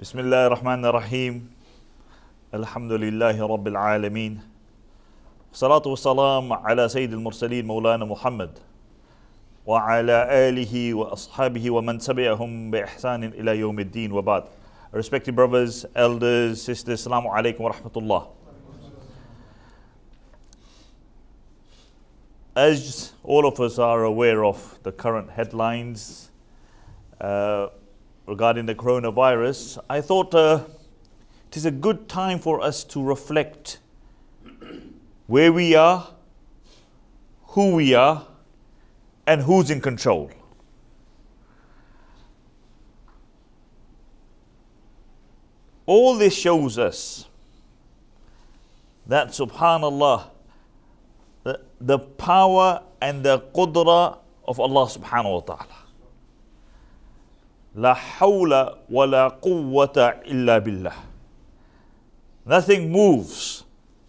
بسم 0.00 0.18
الله 0.18 0.46
الرحمن 0.46 0.84
الرحيم 0.84 1.50
الحمد 2.54 2.92
لله 2.92 3.46
رب 3.46 3.66
العالمين 3.68 4.40
والصلاة 5.50 5.82
والسلام 5.86 6.52
على 6.52 6.88
سيد 6.88 7.12
المرسلين 7.12 7.66
مولانا 7.66 8.04
محمد 8.04 8.58
وعلى 9.66 10.26
آله 10.48 10.94
وأصحابه 10.94 11.70
ومن 11.70 11.98
تبعهم 11.98 12.70
بإحسان 12.70 13.24
إلى 13.24 13.58
يوم 13.58 13.78
الدين 13.78 14.12
وبعد 14.12 14.44
Respected 14.92 15.36
brothers, 15.36 15.86
elders, 15.94 16.62
sisters, 16.62 17.06
Assalamu 17.06 17.30
alaikum 17.30 17.60
wa 17.60 17.70
rahmatullah. 17.72 18.26
As 22.56 23.12
all 23.22 23.46
of 23.46 23.60
us 23.60 23.78
are 23.78 24.02
aware 24.02 24.44
of 24.44 24.76
the 24.82 24.90
current 24.90 25.30
headlines 25.30 26.30
uh, 27.20 27.68
regarding 28.26 28.66
the 28.66 28.74
coronavirus, 28.74 29.78
I 29.88 30.00
thought 30.00 30.34
uh, 30.34 30.64
it 31.48 31.56
is 31.56 31.66
a 31.66 31.70
good 31.70 32.08
time 32.08 32.38
for 32.38 32.60
us 32.60 32.84
to 32.84 33.02
reflect 33.02 33.78
where 35.26 35.52
we 35.52 35.74
are, 35.74 36.08
who 37.48 37.74
we 37.74 37.94
are, 37.94 38.26
and 39.26 39.42
who's 39.42 39.70
in 39.70 39.80
control. 39.80 40.30
All 45.86 46.16
this 46.16 46.34
shows 46.34 46.78
us 46.78 47.26
that 49.06 49.28
subhanallah, 49.28 50.28
the, 51.42 51.60
the 51.80 51.98
power 51.98 52.82
and 53.02 53.22
the 53.22 53.40
qudra 53.54 54.18
of 54.48 54.58
Allah 54.58 54.86
subhanahu 54.86 55.46
wa 55.46 55.56
ta'ala. 55.56 55.83
La 57.74 57.94
hawla 57.94 58.78
wa 58.88 59.04
la 59.04 59.30
quwwata 59.30 60.24
illa 60.26 60.60
billah. 60.60 60.94
Nothing 62.46 62.92
moves. 62.92 63.64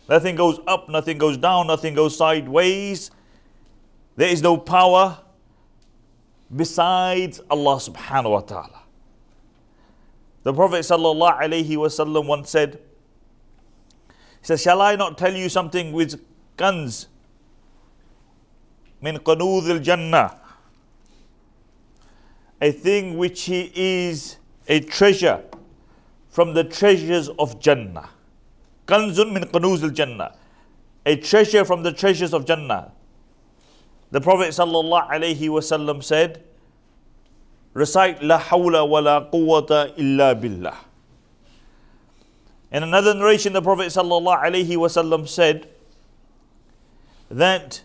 Nothing 0.08 0.36
goes 0.36 0.60
up, 0.68 0.88
nothing 0.88 1.18
goes 1.18 1.38
down, 1.38 1.68
nothing 1.68 1.96
goes 1.96 2.16
sideways. 2.16 3.10
There 4.16 4.30
is 4.30 4.42
no 4.42 4.56
power 4.58 5.18
besides 6.56 7.42
Allah 7.50 7.78
subhanahu 7.78 8.32
wa 8.32 8.42
ta'ala. 8.42 8.82
The 10.44 10.54
Prophet 10.54 10.82
sallallahu 10.86 11.42
alaihi 11.42 11.72
wasallam 11.72 12.28
once 12.28 12.52
said, 12.52 12.80
he 14.42 14.46
says, 14.46 14.62
Shall 14.62 14.80
I 14.82 14.96
not 14.96 15.18
tell 15.18 15.34
you 15.34 15.50
something 15.50 15.92
with 15.92 16.22
guns? 16.56 17.08
Min 19.02 19.18
qanudh 19.18 19.70
al 19.72 19.80
jannah. 19.80 20.40
A 22.62 22.72
thing 22.72 23.18
which 23.18 23.44
he 23.44 23.72
is 23.76 24.38
a 24.68 24.80
treasure 24.80 25.44
from 26.30 26.54
the 26.54 26.64
treasures 26.64 27.30
of 27.40 27.60
Jannah. 27.60 28.10
Kanzun 28.88 29.34
min 29.34 29.44
qanuz 29.44 29.84
al 29.84 29.90
Jannah. 29.90 30.36
A 31.06 31.16
treasure 31.16 31.66
from 31.66 31.84
the 31.84 31.92
treasures 31.92 32.34
of 32.34 32.46
Jannah. 32.46 32.92
The 34.12 34.22
Prophet 34.22 34.50
wasallam 34.50 36.04
said, 36.04 36.44
recite 37.74 38.24
la 38.24 38.40
hawla 38.40 38.88
wa 38.88 39.00
la 39.00 39.30
quwwata 39.30 39.94
illa 39.98 40.36
billah. 40.36 40.78
In 42.72 42.84
another 42.84 43.14
narration, 43.14 43.54
the 43.54 43.62
Prophet 43.62 43.88
wasallam 43.88 45.28
said 45.28 45.68
that 47.30 47.82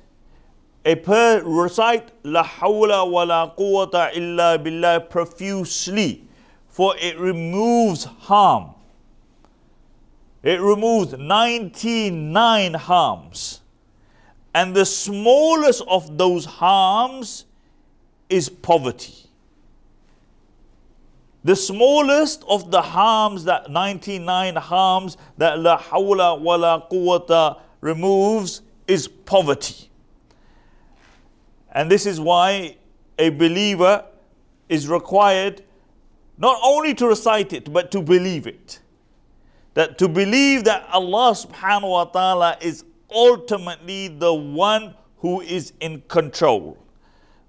a 0.85 0.95
per 0.95 1.43
recite 1.45 2.11
la 2.23 2.43
hawla 2.43 3.11
wa 3.11 3.23
la 3.25 3.55
quwwata 3.55 4.15
illa 4.15 4.59
billah 4.59 5.09
profusely, 5.11 6.25
for 6.69 6.95
it 6.99 7.19
removes 7.19 8.05
harm. 8.05 8.75
It 10.43 10.61
removes 10.61 11.13
99 11.13 12.75
harms. 12.75 13.61
And 14.55 14.75
the 14.75 14.87
smallest 14.87 15.83
of 15.87 16.17
those 16.17 16.47
harms 16.47 17.45
is 18.31 18.49
poverty. 18.49 19.15
The 21.45 21.57
smallest 21.57 22.43
of 22.49 22.71
the 22.71 22.83
harms, 22.83 23.45
that 23.45 23.71
99 23.71 24.57
harms 24.57 25.17
that 25.37 25.59
la 25.59 25.79
hawla 25.79 26.41
wa 26.41 26.57
la 26.57 26.89
quwwata 26.89 27.61
removes 27.81 28.63
is 28.87 29.09
poverty. 29.09 29.90
And 31.73 31.91
this 31.91 32.07
is 32.07 32.21
why 32.21 32.77
a 33.19 33.31
believer 33.31 34.05
is 34.69 34.89
required 34.89 35.63
not 36.39 36.59
only 36.65 36.95
to 36.95 37.07
recite 37.07 37.53
it, 37.53 37.71
but 37.71 37.91
to 37.91 38.01
believe 38.01 38.47
it. 38.47 38.81
That 39.75 39.99
to 39.99 40.09
believe 40.09 40.65
that 40.65 40.89
Allah 40.91 41.33
subhanahu 41.33 41.91
wa 41.91 42.05
ta'ala 42.05 42.57
is 42.61 42.85
ultimately 43.11 44.09
the 44.09 44.33
one 44.33 44.95
who 45.19 45.43
is 45.43 45.75
in 45.81 46.03
control. 46.09 46.79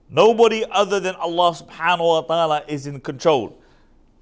Nobody 0.10 0.66
other 0.70 1.00
than 1.00 1.16
Allah 1.16 1.54
subhanahu 1.54 2.00
wa 2.00 2.22
ta'ala 2.22 2.64
is 2.68 2.86
in 2.86 3.00
control. 3.00 3.58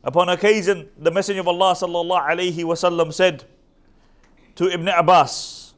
Upon 0.03 0.29
occasion, 0.29 0.87
the 0.97 1.11
Messenger 1.11 1.41
of 1.41 1.47
Allah 1.47 1.73
sallallahu 1.73 2.29
alaihi 2.29 2.63
wasallam 2.63 3.11
said 3.11 3.43
to 4.55 4.69
Ibn 4.69 4.87
Abbas, 4.87 5.73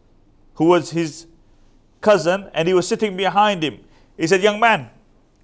who 0.55 0.65
was 0.65 0.91
his 0.91 1.27
cousin, 2.01 2.49
and 2.53 2.67
he 2.67 2.73
was 2.73 2.87
sitting 2.87 3.15
behind 3.15 3.63
him. 3.63 3.79
He 4.17 4.27
said, 4.27 4.41
Young 4.41 4.59
man, 4.59 4.89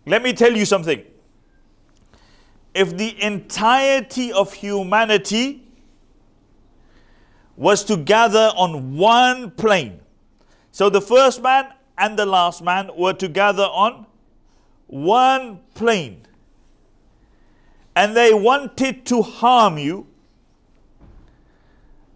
let 0.06 0.24
me 0.24 0.34
tell 0.34 0.56
you 0.56 0.66
something. 0.66 1.04
If 2.74 2.96
the 2.96 3.22
entirety 3.22 4.32
of 4.32 4.54
humanity 4.54 5.64
was 7.56 7.84
to 7.86 7.98
gather 7.98 8.52
on 8.56 8.96
one 8.98 9.52
plane, 9.52 10.00
so 10.72 10.90
the 10.90 11.02
first 11.02 11.42
man 11.42 11.74
and 11.98 12.18
the 12.18 12.26
last 12.26 12.62
man 12.62 12.92
were 12.96 13.14
to 13.14 13.28
gather 13.28 13.64
on 13.64 14.06
one 14.86 15.60
plane, 15.74 16.22
and 17.96 18.16
they 18.16 18.32
wanted 18.32 19.06
to 19.08 19.24
harm 19.24 19.80
you, 19.80 20.06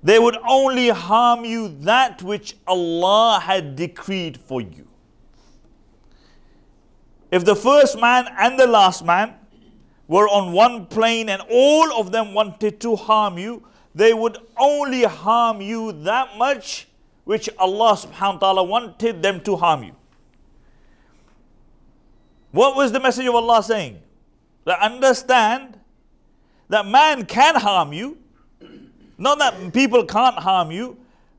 they 0.03 0.19
would 0.19 0.37
only 0.47 0.89
harm 0.89 1.43
you 1.43 1.69
that 1.81 2.21
which 2.21 2.55
Allah 2.67 3.39
had 3.43 3.75
decreed 3.75 4.37
for 4.37 4.61
you. 4.61 4.87
If 7.31 7.45
the 7.45 7.55
first 7.55 7.99
man 7.99 8.27
and 8.37 8.59
the 8.59 8.67
last 8.67 9.05
man 9.05 9.35
were 10.07 10.27
on 10.27 10.51
one 10.51 10.85
plane 10.87 11.29
and 11.29 11.41
all 11.49 11.99
of 11.99 12.11
them 12.11 12.33
wanted 12.33 12.81
to 12.81 12.97
harm 12.97 13.37
you, 13.37 13.63
they 13.95 14.13
would 14.13 14.37
only 14.57 15.03
harm 15.03 15.61
you 15.61 15.93
that 16.03 16.37
much 16.37 16.87
which 17.23 17.49
Allah 17.57 17.93
subhanahu 17.93 18.33
wa 18.33 18.39
ta'ala 18.39 18.63
wanted 18.63 19.23
them 19.23 19.39
to 19.41 19.55
harm 19.55 19.83
you. 19.83 19.95
What 22.51 22.75
was 22.75 22.91
the 22.91 22.99
message 22.99 23.25
of 23.25 23.35
Allah 23.35 23.63
saying? 23.63 24.01
That 24.65 24.79
understand 24.79 25.79
that 26.67 26.85
man 26.85 27.25
can 27.25 27.55
harm 27.55 27.93
you, 27.93 28.17
not 29.17 29.39
that 29.39 29.73
people 29.73 30.03
can't 30.05 30.35
harm 30.35 30.71
you, 30.71 30.97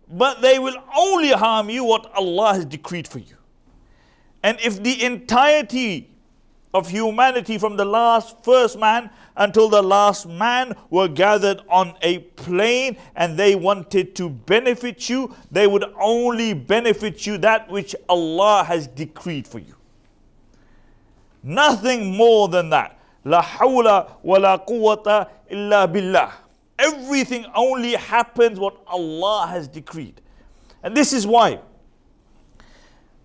but 0.08 0.40
they 0.40 0.58
will 0.58 0.76
only 0.96 1.32
harm 1.32 1.68
you 1.68 1.84
what 1.84 2.10
Allah 2.14 2.54
has 2.54 2.64
decreed 2.64 3.06
for 3.06 3.18
you. 3.18 3.36
And 4.42 4.58
if 4.60 4.82
the 4.82 5.02
entirety 5.04 6.08
of 6.74 6.88
humanity 6.88 7.58
from 7.58 7.76
the 7.76 7.84
last 7.84 8.42
first 8.44 8.78
man 8.78 9.10
until 9.36 9.68
the 9.68 9.82
last 9.82 10.26
man 10.26 10.74
were 10.90 11.08
gathered 11.08 11.60
on 11.68 11.94
a 12.02 12.18
plane 12.20 12.96
and 13.14 13.38
they 13.38 13.54
wanted 13.54 14.14
to 14.16 14.28
benefit 14.30 15.08
you, 15.08 15.34
they 15.50 15.66
would 15.66 15.84
only 16.00 16.54
benefit 16.54 17.26
you 17.26 17.38
that 17.38 17.70
which 17.70 17.94
Allah 18.08 18.64
has 18.66 18.86
decreed 18.86 19.46
for 19.46 19.58
you. 19.58 19.74
Nothing 21.42 22.16
more 22.16 22.48
than 22.48 22.70
that. 22.70 22.98
La 23.24 23.42
hawla 23.42 24.16
wa 24.22 24.38
la 24.38 24.58
quwwata 24.58 25.28
illa 25.50 25.86
billah. 25.86 26.32
Everything 26.78 27.44
only 27.54 27.92
happens 27.92 28.58
what 28.58 28.76
Allah 28.86 29.46
has 29.48 29.68
decreed. 29.68 30.20
And 30.82 30.96
this 30.96 31.12
is 31.12 31.26
why 31.26 31.60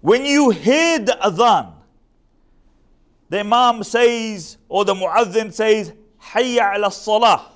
when 0.01 0.25
you 0.25 0.49
hear 0.51 0.99
the 0.99 1.17
adhan, 1.21 1.73
the 3.29 3.39
Imam 3.39 3.83
says, 3.83 4.57
or 4.69 4.85
the 4.85 4.94
Muazzin 4.94 5.51
says, 5.51 5.94
Hayya 6.21 6.75
ala 6.75 6.91
salah. 6.91 7.51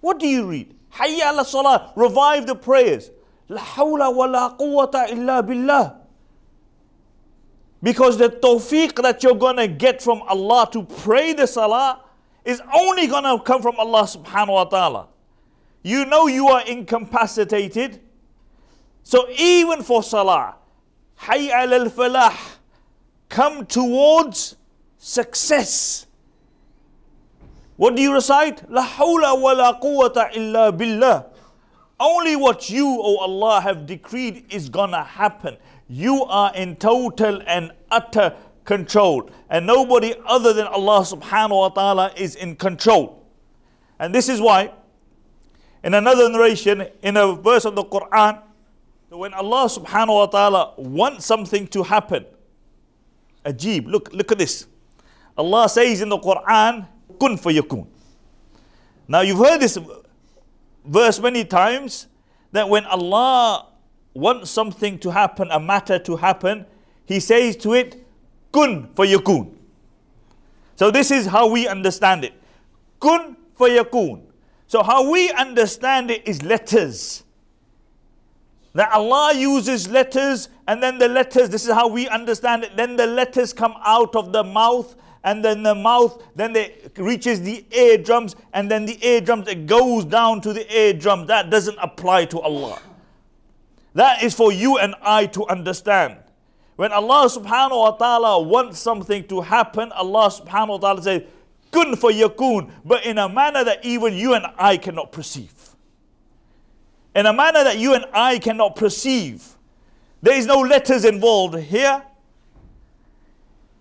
What 0.00 0.18
do 0.18 0.26
you 0.26 0.46
read? 0.46 0.74
Hayya 0.94 1.32
ala 1.32 1.44
salah. 1.44 1.92
Revive 1.96 2.46
the 2.46 2.54
prayers. 2.54 3.10
La 3.48 3.60
hawla 3.60 4.14
wa 4.14 4.26
la 4.26 4.56
quwwata 4.56 5.10
illa 5.10 5.42
billah. 5.42 5.96
Because 7.82 8.18
the 8.18 8.28
tawfiq 8.28 9.00
that 9.02 9.22
you're 9.22 9.34
going 9.34 9.56
to 9.56 9.68
get 9.68 10.02
from 10.02 10.22
Allah 10.22 10.68
to 10.72 10.82
pray 10.82 11.32
the 11.32 11.46
salah 11.46 12.00
is 12.44 12.60
only 12.74 13.06
going 13.06 13.24
to 13.24 13.42
come 13.42 13.62
from 13.62 13.76
Allah 13.78 14.02
subhanahu 14.02 14.52
wa 14.52 14.64
ta'ala. 14.64 15.08
You 15.82 16.04
know 16.04 16.26
you 16.26 16.48
are 16.48 16.66
incapacitated. 16.66 18.00
So 19.04 19.28
even 19.30 19.82
for 19.82 20.02
salah, 20.02 20.56
hayya 21.20 21.72
al 21.72 21.90
falah, 21.90 22.34
come 23.28 23.66
towards 23.66 24.56
success. 24.98 26.06
What 27.76 27.94
do 27.94 28.02
you 28.02 28.12
recite? 28.12 28.68
La 28.70 28.84
hawla 28.84 29.40
wa 29.40 29.52
la 29.52 29.80
quwwata 29.80 30.34
illa 30.34 30.72
billah. 30.72 31.26
Only 32.00 32.36
what 32.36 32.70
you, 32.70 32.86
O 32.86 33.18
Allah, 33.18 33.60
have 33.60 33.86
decreed 33.86 34.44
is 34.50 34.68
gonna 34.68 35.04
happen. 35.04 35.56
You 35.88 36.24
are 36.24 36.54
in 36.54 36.76
total 36.76 37.42
and 37.46 37.72
utter 37.90 38.36
control. 38.64 39.30
And 39.48 39.66
nobody 39.66 40.14
other 40.26 40.52
than 40.52 40.66
Allah 40.66 41.00
subhanahu 41.00 41.50
wa 41.50 41.68
ta'ala 41.70 42.12
is 42.16 42.34
in 42.34 42.56
control. 42.56 43.26
And 43.98 44.14
this 44.14 44.28
is 44.28 44.40
why, 44.40 44.72
in 45.82 45.94
another 45.94 46.28
narration, 46.28 46.86
in 47.02 47.16
a 47.16 47.32
verse 47.34 47.64
of 47.64 47.74
the 47.74 47.84
Quran, 47.84 48.42
when 49.10 49.32
Allah 49.32 49.66
subhanahu 49.66 50.14
wa 50.14 50.26
ta'ala 50.26 50.74
wants 50.76 51.24
something 51.24 51.66
to 51.68 51.82
happen, 51.82 52.26
Ajib, 53.44 53.86
look, 53.86 54.12
look 54.12 54.32
at 54.32 54.38
this. 54.38 54.66
Allah 55.36 55.68
says 55.68 56.00
in 56.00 56.08
the 56.08 56.18
Quran, 56.18 56.86
kun 57.18 57.38
fayakun. 57.38 57.86
Now 59.06 59.20
you've 59.22 59.38
heard 59.38 59.60
this 59.60 59.78
verse 60.84 61.20
many 61.20 61.44
times 61.44 62.08
that 62.52 62.68
when 62.68 62.84
Allah 62.84 63.68
wants 64.12 64.50
something 64.50 64.98
to 64.98 65.10
happen, 65.10 65.48
a 65.50 65.60
matter 65.60 65.98
to 66.00 66.16
happen, 66.16 66.66
He 67.06 67.20
says 67.20 67.56
to 67.58 67.72
it, 67.72 67.96
kun 68.52 68.88
fayakun. 68.94 69.54
So 70.76 70.90
this 70.90 71.10
is 71.10 71.26
how 71.26 71.48
we 71.48 71.66
understand 71.66 72.24
it. 72.24 72.34
Kun 73.00 73.36
fayakun. 73.58 74.22
So 74.66 74.82
how 74.82 75.10
we 75.10 75.30
understand 75.32 76.10
it 76.10 76.28
is 76.28 76.42
letters. 76.42 77.24
That 78.78 78.92
Allah 78.92 79.34
uses 79.34 79.88
letters 79.88 80.50
and 80.68 80.80
then 80.80 80.98
the 80.98 81.08
letters, 81.08 81.50
this 81.50 81.66
is 81.66 81.72
how 81.72 81.88
we 81.88 82.06
understand 82.06 82.62
it, 82.62 82.76
then 82.76 82.94
the 82.94 83.08
letters 83.08 83.52
come 83.52 83.74
out 83.84 84.14
of 84.14 84.30
the 84.30 84.44
mouth 84.44 84.94
and 85.24 85.44
then 85.44 85.64
the 85.64 85.74
mouth, 85.74 86.22
then 86.36 86.54
it 86.54 86.92
reaches 86.96 87.42
the 87.42 87.64
eardrums, 87.72 88.36
and 88.52 88.70
then 88.70 88.86
the 88.86 88.96
eardrums, 89.04 89.48
it 89.48 89.66
goes 89.66 90.04
down 90.04 90.40
to 90.42 90.52
the 90.52 90.64
eardrum. 90.72 91.26
That 91.26 91.50
doesn't 91.50 91.76
apply 91.82 92.26
to 92.26 92.38
Allah. 92.38 92.78
That 93.94 94.22
is 94.22 94.32
for 94.32 94.52
you 94.52 94.78
and 94.78 94.94
I 95.02 95.26
to 95.26 95.44
understand. 95.48 96.18
When 96.76 96.92
Allah 96.92 97.28
subhanahu 97.28 97.76
wa 97.76 97.90
ta'ala 97.90 98.42
wants 98.42 98.78
something 98.78 99.26
to 99.26 99.40
happen, 99.40 99.90
Allah 99.90 100.30
subhanahu 100.30 100.68
wa 100.68 100.78
ta'ala 100.78 101.02
says, 101.02 101.22
kun 101.72 101.94
fayakun, 101.94 102.70
but 102.84 103.04
in 103.04 103.18
a 103.18 103.28
manner 103.28 103.64
that 103.64 103.84
even 103.84 104.14
you 104.14 104.34
and 104.34 104.46
I 104.56 104.76
cannot 104.76 105.10
perceive. 105.10 105.57
In 107.18 107.26
a 107.26 107.32
manner 107.32 107.64
that 107.64 107.78
you 107.78 107.94
and 107.94 108.04
I 108.12 108.38
cannot 108.38 108.76
perceive. 108.76 109.44
There 110.22 110.38
is 110.38 110.46
no 110.46 110.60
letters 110.60 111.04
involved 111.04 111.58
here. 111.58 112.00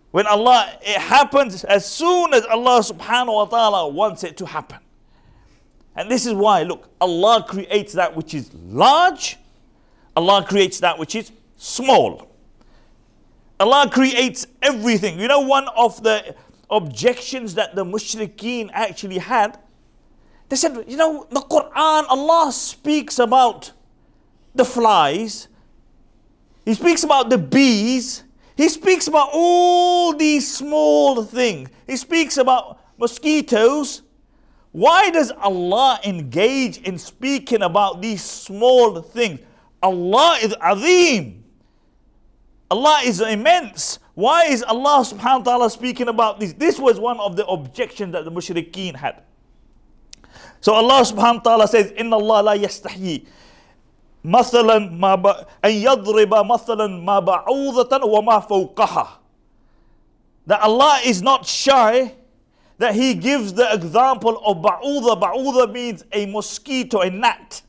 When 0.10 0.26
Allah, 0.26 0.76
it 0.82 0.98
happens 1.00 1.64
as 1.64 1.86
soon 1.86 2.34
as 2.34 2.44
Allah 2.48 2.80
subhanahu 2.80 3.36
wa 3.36 3.46
ta'ala 3.46 3.90
wants 3.90 4.24
it 4.24 4.38
to 4.38 4.48
happen. 4.48 4.80
And 5.96 6.10
this 6.10 6.26
is 6.26 6.34
why, 6.34 6.64
look, 6.64 6.90
Allah 7.00 7.46
creates 7.48 7.94
that 7.94 8.16
which 8.16 8.34
is 8.34 8.52
large, 8.56 9.38
Allah 10.16 10.44
creates 10.44 10.80
that 10.80 10.98
which 10.98 11.14
is 11.14 11.32
small. 11.58 12.36
Allah 13.60 13.88
creates 13.88 14.48
everything. 14.64 15.20
You 15.20 15.28
know, 15.28 15.42
one 15.42 15.68
of 15.78 16.02
the 16.02 16.34
objections 16.72 17.54
that 17.54 17.76
the 17.76 17.86
mushrikeen 17.86 18.72
actually 18.74 19.20
had, 19.20 19.60
they 20.50 20.56
said, 20.56 20.86
you 20.88 20.98
know, 20.98 21.28
the 21.30 21.42
Quran, 21.42 22.06
Allah 22.10 22.52
speaks 22.52 23.20
about 23.20 23.72
the 24.56 24.66
flies, 24.66 25.48
He 26.66 26.74
speaks 26.74 27.04
about 27.04 27.30
the 27.30 27.38
bees, 27.38 28.24
he 28.58 28.70
speaks 28.70 29.08
about 29.08 29.30
all 29.34 30.14
these 30.14 30.52
small 30.52 31.24
things. 31.24 31.70
He 31.86 31.96
speaks 31.96 32.38
about 32.38 32.82
mosquitoes. 32.98 34.02
Why 34.72 35.12
does 35.12 35.32
Allah 35.32 36.00
engage 36.04 36.80
in 36.80 36.98
speaking 36.98 37.62
about 37.62 38.02
these 38.02 38.24
small 38.24 39.00
things? 39.00 39.40
Allah 39.82 40.40
is 40.42 40.56
azim. 40.60 41.44
Allah 42.72 43.02
is 43.06 43.22
immense. 43.22 44.00
Why 44.16 44.46
is 44.46 44.64
Allah 44.64 45.06
subhanahu 45.06 45.46
wa 45.46 45.52
ta'ala 45.52 45.70
speaking 45.70 46.08
about 46.08 46.40
this? 46.40 46.54
This 46.54 46.80
was 46.80 47.00
one 47.00 47.20
of 47.20 47.36
the 47.36 47.46
objections 47.46 48.14
that 48.14 48.26
the 48.26 48.32
mushrikeen 48.32 48.96
had. 48.96 49.22
So 50.67 50.75
Allah 50.75 51.03
subhanahu 51.03 51.43
wa 51.43 51.43
ta'ala 51.43 51.69
says, 51.69 51.93
Inna 51.97 52.17
Allah 52.17 52.43
la 52.43 52.55
yastahyi 52.55 53.27
مثلا 54.25 54.79
ما 54.79 55.15
ب... 55.15 55.27
أن 55.65 55.71
يضرب 55.71 56.35
مثلا 56.35 56.87
ما 56.87 57.19
بعوضة 57.19 58.05
وما 58.05 58.39
فوقها 58.39 59.09
that 60.47 60.61
Allah 60.61 60.99
is 61.05 61.23
not 61.23 61.47
shy 61.47 62.15
that 62.79 62.95
he 62.95 63.15
gives 63.15 63.53
the 63.55 63.73
example 63.73 64.43
of 64.45 64.59
ba'udha 64.59 65.21
ba'udha 65.21 65.73
means 65.73 66.05
a 66.13 66.27
mosquito 66.27 67.01
a 67.01 67.11
gnat 67.11 67.63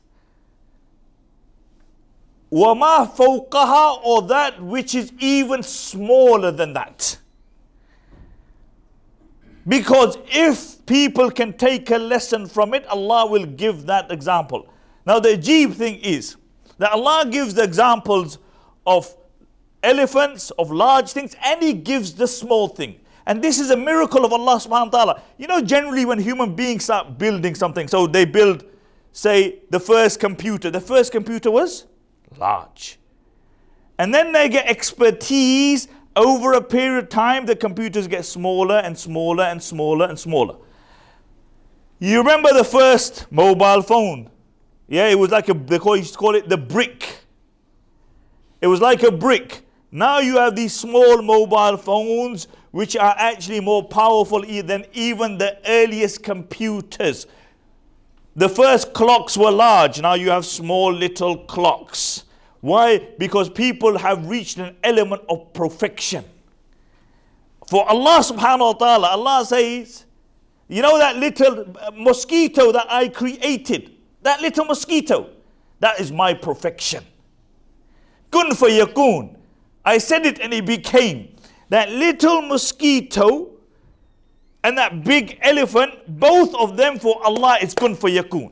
وما 2.52 3.16
فوقها 3.16 4.04
or 4.04 4.22
that 4.22 4.62
which 4.62 4.94
is 4.94 5.12
even 5.18 5.62
smaller 5.62 6.52
than 6.52 6.72
that 6.72 7.18
because 9.69 10.17
if 10.27 10.85
people 10.85 11.31
can 11.31 11.53
take 11.53 11.89
a 11.91 11.97
lesson 11.97 12.45
from 12.47 12.73
it 12.73 12.85
Allah 12.87 13.25
will 13.29 13.45
give 13.45 13.85
that 13.85 14.11
example 14.11 14.67
now 15.05 15.19
the 15.19 15.29
Ajib 15.29 15.75
thing 15.75 15.95
is 16.01 16.35
that 16.77 16.91
Allah 16.91 17.27
gives 17.29 17.53
the 17.53 17.63
examples 17.63 18.39
of 18.85 19.15
elephants, 19.83 20.51
of 20.51 20.71
large 20.71 21.11
things, 21.11 21.35
and 21.45 21.61
He 21.61 21.73
gives 21.73 22.13
the 22.13 22.27
small 22.27 22.67
thing. 22.67 22.99
And 23.25 23.41
this 23.41 23.59
is 23.59 23.69
a 23.69 23.77
miracle 23.77 24.25
of 24.25 24.33
Allah 24.33 24.55
subhanahu 24.55 24.91
wa 24.91 24.97
ta'ala. 24.97 25.21
You 25.37 25.47
know, 25.47 25.61
generally 25.61 26.05
when 26.05 26.19
human 26.19 26.55
beings 26.55 26.85
start 26.85 27.17
building 27.17 27.53
something, 27.53 27.87
so 27.87 28.07
they 28.07 28.25
build, 28.25 28.65
say, 29.11 29.59
the 29.69 29.79
first 29.79 30.19
computer. 30.19 30.71
The 30.71 30.81
first 30.81 31.11
computer 31.11 31.51
was 31.51 31.85
large. 32.37 32.97
And 33.99 34.13
then 34.13 34.31
they 34.31 34.49
get 34.49 34.67
expertise. 34.67 35.87
Over 36.19 36.51
a 36.51 36.61
period 36.61 37.05
of 37.05 37.09
time, 37.09 37.45
the 37.45 37.55
computers 37.55 38.05
get 38.05 38.25
smaller 38.25 38.79
and 38.79 38.97
smaller 38.97 39.45
and 39.45 39.63
smaller 39.63 40.05
and 40.05 40.19
smaller. 40.19 40.57
You 41.97 42.17
remember 42.17 42.53
the 42.53 42.65
first 42.65 43.31
mobile 43.31 43.81
phone? 43.81 44.29
Yeah, 44.89 45.07
it 45.07 45.17
was 45.17 45.31
like 45.31 45.47
a, 45.47 45.53
they 45.53 45.79
call, 45.79 45.95
used 45.95 46.11
to 46.11 46.19
call 46.19 46.35
it 46.35 46.49
the 46.49 46.57
brick. 46.57 47.19
It 48.59 48.67
was 48.67 48.81
like 48.81 49.03
a 49.03 49.11
brick. 49.13 49.61
Now 49.93 50.19
you 50.19 50.35
have 50.35 50.57
these 50.57 50.73
small 50.73 51.21
mobile 51.21 51.77
phones 51.77 52.49
which 52.71 52.97
are 52.97 53.15
actually 53.17 53.61
more 53.61 53.87
powerful 53.87 54.41
than 54.41 54.87
even 54.91 55.37
the 55.37 55.57
earliest 55.65 56.21
computers. 56.21 57.27
The 58.35 58.49
first 58.49 58.93
clocks 58.93 59.37
were 59.37 59.51
large, 59.51 60.01
now 60.01 60.15
you 60.15 60.31
have 60.31 60.45
small 60.45 60.91
little 60.91 61.37
clocks. 61.45 62.25
Why? 62.61 63.07
Because 63.17 63.49
people 63.49 63.97
have 63.97 64.27
reached 64.27 64.57
an 64.57 64.75
element 64.83 65.21
of 65.29 65.53
perfection. 65.53 66.25
For 67.67 67.87
Allah 67.87 68.19
subhanahu 68.21 68.59
wa 68.59 68.73
ta'ala, 68.73 69.07
Allah 69.09 69.45
says, 69.45 70.05
you 70.67 70.81
know 70.81 70.97
that 70.97 71.15
little 71.17 71.75
uh, 71.79 71.91
mosquito 71.95 72.71
that 72.71 72.87
I 72.91 73.07
created? 73.07 73.91
That 74.21 74.41
little 74.41 74.65
mosquito, 74.65 75.29
that 75.79 75.99
is 75.99 76.11
my 76.11 76.33
perfection. 76.33 77.03
Kun 78.31 78.49
yakun. 78.51 79.35
I 79.85 79.97
said 79.97 80.25
it 80.25 80.39
and 80.39 80.53
it 80.53 80.65
became. 80.65 81.35
That 81.69 81.91
little 81.91 82.41
mosquito 82.41 83.51
and 84.63 84.77
that 84.77 85.03
big 85.03 85.39
elephant, 85.41 85.93
both 86.07 86.53
of 86.55 86.75
them 86.75 86.99
for 86.99 87.23
Allah 87.23 87.57
is 87.61 87.73
kun 87.73 87.95
yakun. 87.95 88.51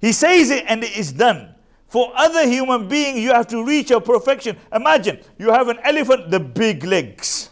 He 0.00 0.12
says 0.12 0.50
it 0.50 0.64
and 0.66 0.82
it 0.82 0.96
is 0.96 1.12
done. 1.12 1.51
For 1.92 2.10
other 2.16 2.48
human 2.48 2.88
being, 2.88 3.18
you 3.18 3.34
have 3.34 3.46
to 3.48 3.62
reach 3.62 3.90
a 3.90 4.00
perfection. 4.00 4.56
Imagine 4.72 5.20
you 5.36 5.50
have 5.50 5.68
an 5.68 5.78
elephant, 5.84 6.30
the 6.30 6.40
big 6.40 6.84
legs. 6.84 7.50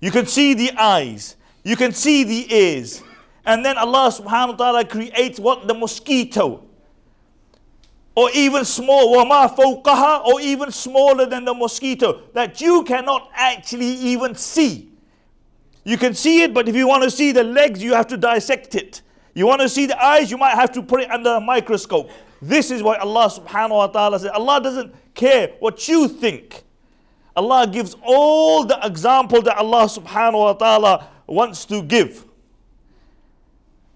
You 0.00 0.10
can 0.10 0.26
see 0.26 0.52
the 0.52 0.70
eyes. 0.72 1.36
You 1.62 1.74
can 1.74 1.92
see 1.92 2.24
the 2.24 2.54
ears. 2.54 3.02
And 3.46 3.64
then 3.64 3.78
Allah 3.78 4.12
subhanahu 4.12 4.48
wa 4.48 4.56
ta'ala 4.56 4.84
creates 4.84 5.40
what? 5.40 5.66
The 5.66 5.72
mosquito. 5.72 6.66
Or 8.14 8.28
even 8.34 8.66
small, 8.66 9.16
wama 9.16 9.56
fawqaha, 9.56 10.26
or 10.26 10.42
even 10.42 10.70
smaller 10.70 11.24
than 11.24 11.46
the 11.46 11.54
mosquito 11.54 12.20
that 12.34 12.60
you 12.60 12.82
cannot 12.82 13.30
actually 13.32 13.86
even 13.86 14.34
see. 14.34 14.92
You 15.84 15.96
can 15.96 16.12
see 16.12 16.42
it, 16.42 16.52
but 16.52 16.68
if 16.68 16.76
you 16.76 16.86
want 16.86 17.02
to 17.04 17.10
see 17.10 17.32
the 17.32 17.44
legs, 17.44 17.82
you 17.82 17.94
have 17.94 18.08
to 18.08 18.18
dissect 18.18 18.74
it. 18.74 19.00
You 19.32 19.46
want 19.46 19.62
to 19.62 19.70
see 19.70 19.86
the 19.86 19.98
eyes, 20.04 20.30
you 20.30 20.36
might 20.36 20.54
have 20.54 20.70
to 20.72 20.82
put 20.82 21.00
it 21.00 21.10
under 21.10 21.30
a 21.30 21.40
microscope. 21.40 22.10
This 22.46 22.70
is 22.70 22.82
why 22.82 22.96
Allah 22.96 23.28
subhanahu 23.28 23.70
wa 23.70 23.86
ta'ala 23.86 24.18
says, 24.20 24.30
Allah 24.34 24.60
doesn't 24.60 24.94
care 25.14 25.52
what 25.60 25.88
you 25.88 26.08
think. 26.08 26.62
Allah 27.36 27.66
gives 27.66 27.96
all 28.02 28.64
the 28.64 28.78
example 28.82 29.42
that 29.42 29.56
Allah 29.56 29.86
subhanahu 29.86 30.38
wa 30.38 30.52
ta'ala 30.52 31.08
wants 31.26 31.64
to 31.66 31.82
give. 31.82 32.24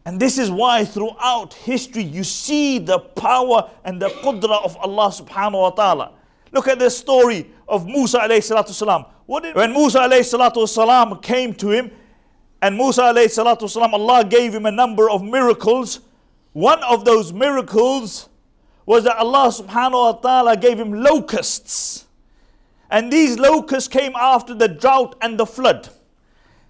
And 0.05 0.19
this 0.19 0.39
is 0.39 0.51
why 0.51 0.85
throughout 0.85 1.53
history 1.55 2.03
you 2.03 2.25
see 2.25 2.79
the 2.79 2.99
power 2.99 3.71
and 3.85 4.01
the 4.01 4.09
qudra 4.09 4.65
of 4.65 4.77
Allah 4.79 5.11
subhanahu 5.11 5.61
wa 5.61 5.71
ta'ala. 5.71 6.13
Look 6.51 6.69
at 6.69 6.79
the 6.79 6.89
story 6.91 7.51
of 7.69 7.87
Musa 7.87 8.21
alayhi 8.21 8.39
salatu 8.39 8.71
salam. 8.71 9.05
When 9.27 9.73
Musa 9.73 10.01
alayhi 10.01 10.25
salatu 10.25 10.67
salam 10.67 11.21
came 11.21 11.53
to 11.55 11.71
him, 11.71 11.91
And 12.61 12.77
Musa 12.77 13.03
alayhi 13.03 13.27
salatu 13.27 13.63
wasalam, 13.63 13.93
Allah 13.93 14.25
gave 14.25 14.55
him 14.55 14.67
a 14.67 14.71
number 14.71 15.09
of 15.09 15.23
miracles. 15.23 16.01
One 16.53 16.83
of 16.83 17.05
those 17.05 17.33
miracles 17.33 18.29
was 18.89 19.05
that 19.05 19.19
Allah 19.19 19.49
subhanahu 19.49 19.93
wa 19.93 20.13
ta'ala 20.13 20.57
gave 20.57 20.81
him 20.81 20.95
locusts. 20.95 22.07
And 22.91 23.13
these 23.13 23.39
locusts 23.39 23.87
came 23.87 24.13
after 24.17 24.55
the 24.55 24.67
drought 24.67 25.15
and 25.21 25.39
the 25.39 25.45
flood. 25.45 25.91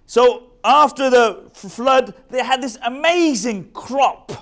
So 0.05 0.51
after 0.61 1.09
the 1.09 1.49
flood, 1.53 2.13
they 2.29 2.43
had 2.43 2.61
this 2.61 2.77
amazing 2.83 3.71
crop. 3.71 4.33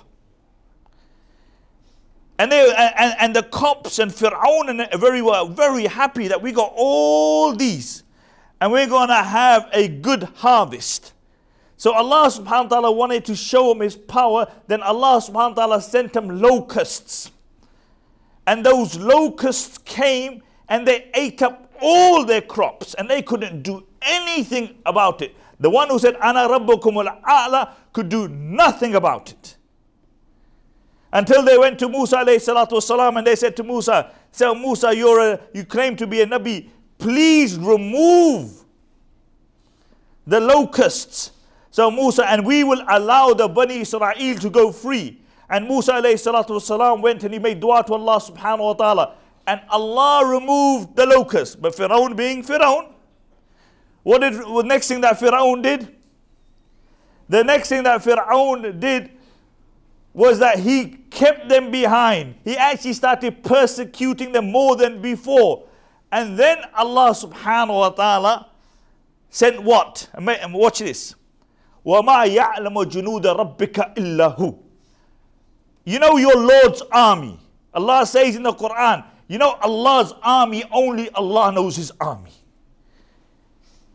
And, 2.39 2.51
they, 2.51 2.73
and, 2.75 3.13
and 3.19 3.35
the 3.35 3.43
Copts 3.43 3.99
and 3.99 4.11
Fir'aun 4.11 4.71
and 4.71 4.99
very 4.99 5.21
well, 5.21 5.47
very 5.47 5.85
happy 5.85 6.27
that 6.29 6.41
we 6.41 6.53
got 6.53 6.73
all 6.75 7.53
these. 7.53 8.01
And 8.59 8.71
we're 8.71 8.87
going 8.87 9.09
to 9.09 9.23
have 9.23 9.69
a 9.71 9.87
good 9.87 10.23
harvest. 10.37 11.13
So 11.77 11.93
Allah 11.93 12.31
subhanahu 12.31 12.63
wa 12.63 12.69
ta'ala 12.69 12.91
wanted 12.91 13.23
to 13.25 13.35
show 13.35 13.69
him 13.71 13.81
his 13.81 13.95
power. 13.95 14.51
Then 14.65 14.81
Allah 14.81 15.21
subhanahu 15.21 15.55
wa 15.55 15.67
ta'ala 15.67 15.81
sent 15.83 16.15
him 16.15 16.41
locusts. 16.41 17.29
And 18.47 18.65
those 18.65 18.97
locusts 18.97 19.77
came 19.77 20.41
and 20.69 20.87
they 20.87 21.11
ate 21.13 21.41
up 21.41 21.69
all 21.81 22.25
their 22.25 22.41
crops 22.41 22.93
and 22.93 23.09
they 23.09 23.21
couldn't 23.21 23.61
do 23.61 23.85
anything 24.01 24.77
about 24.85 25.21
it. 25.21 25.35
The 25.59 25.69
one 25.69 25.89
who 25.89 25.99
said, 25.99 26.15
Ana 26.15 26.47
rabbukum 26.47 27.05
al-a'la 27.05 27.73
could 27.91 28.07
do 28.07 28.29
nothing 28.29 28.95
about 28.95 29.31
it. 29.31 29.57
Until 31.11 31.43
they 31.43 31.57
went 31.57 31.77
to 31.79 31.89
Musa 31.89 32.17
wasalam 32.17 33.17
and 33.17 33.27
they 33.27 33.35
said 33.35 33.55
to 33.57 33.63
Musa, 33.63 34.11
So 34.31 34.55
Musa, 34.55 34.95
you're 34.95 35.19
a, 35.19 35.39
you 35.53 35.65
claim 35.65 35.97
to 35.97 36.07
be 36.07 36.21
a 36.21 36.25
Nabi. 36.25 36.69
Please 36.97 37.57
remove 37.57 38.63
the 40.25 40.39
locusts. 40.39 41.31
So 41.71 41.91
Musa, 41.91 42.29
and 42.29 42.45
we 42.45 42.63
will 42.63 42.83
allow 42.87 43.33
the 43.33 43.47
Bani 43.47 43.81
Israel 43.81 44.13
to 44.15 44.49
go 44.49 44.71
free. 44.71 45.21
And 45.48 45.66
Musa 45.68 45.92
alayhi 45.92 46.14
salatu 46.14 46.50
wasalam 46.50 47.02
went 47.02 47.22
and 47.24 47.32
he 47.32 47.38
made 47.38 47.60
dua 47.60 47.84
to 47.84 47.94
Allah 47.94 48.20
subhanahu 48.20 48.64
wa 48.64 48.72
ta'ala. 48.72 49.14
And 49.46 49.60
Allah 49.68 50.26
removed 50.26 50.96
the 50.96 51.04
locusts. 51.04 51.56
But 51.56 51.74
Firaun 51.74 52.16
being 52.16 52.42
Firaun, 52.42 52.92
what 54.02 54.20
did 54.20 54.34
the 54.34 54.62
next 54.62 54.88
thing 54.88 55.00
that 55.02 55.18
Firaun 55.18 55.62
did? 55.62 55.94
The 57.28 57.44
next 57.44 57.68
thing 57.68 57.82
that 57.82 58.02
Firaun 58.02 58.80
did 58.80 59.10
was 60.14 60.38
that 60.38 60.58
he 60.58 60.86
kept 61.10 61.48
them 61.48 61.70
behind. 61.70 62.34
He 62.44 62.56
actually 62.56 62.92
started 62.92 63.42
persecuting 63.42 64.32
them 64.32 64.50
more 64.50 64.76
than 64.76 65.00
before. 65.00 65.64
And 66.10 66.38
then 66.38 66.58
Allah 66.74 67.10
subhanahu 67.10 67.78
wa 67.78 67.88
ta'ala 67.90 68.50
sent 69.30 69.62
what? 69.62 70.08
And 70.14 70.54
watch 70.54 70.80
this. 70.80 71.14
وَمَا 71.84 72.36
يَعْلَمُ 72.36 72.84
جُنُودَ 72.84 73.24
رَبِّكَ 73.24 73.94
إِلَّا 73.96 74.38
هُ 74.38 74.58
you 75.87 75.99
know 75.99 76.17
your 76.17 76.35
Lord's 76.35 76.83
army. 76.91 77.39
Allah 77.73 78.05
says 78.05 78.35
in 78.35 78.43
the 78.43 78.51
Quran, 78.51 79.05
you 79.29 79.37
know 79.37 79.51
Allah's 79.61 80.13
army, 80.21 80.65
only 80.69 81.09
Allah 81.11 81.53
knows 81.53 81.77
His 81.77 81.93
army. 82.01 82.33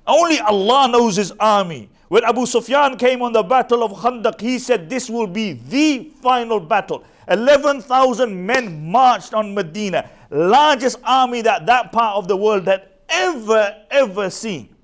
Only 0.06 0.40
Allah 0.40 0.88
knows 0.88 1.16
His 1.16 1.32
army. 1.38 1.90
When 2.08 2.24
Abu 2.24 2.46
Sufyan 2.46 2.96
came 2.96 3.20
on 3.20 3.34
the 3.34 3.42
battle 3.42 3.82
of 3.82 3.92
Khandaq, 3.92 4.40
he 4.40 4.58
said 4.58 4.88
this 4.88 5.10
will 5.10 5.26
be 5.26 5.52
the 5.52 6.10
final 6.22 6.60
battle. 6.60 7.04
11,000 7.28 8.46
men 8.46 8.90
marched 8.90 9.34
on 9.34 9.52
Medina, 9.52 10.08
largest 10.30 10.98
army 11.04 11.42
that 11.42 11.66
that 11.66 11.92
part 11.92 12.16
of 12.16 12.26
the 12.26 12.36
world 12.38 12.66
had 12.68 12.88
ever, 13.10 13.84
ever 13.90 14.30
seen. 14.30 14.74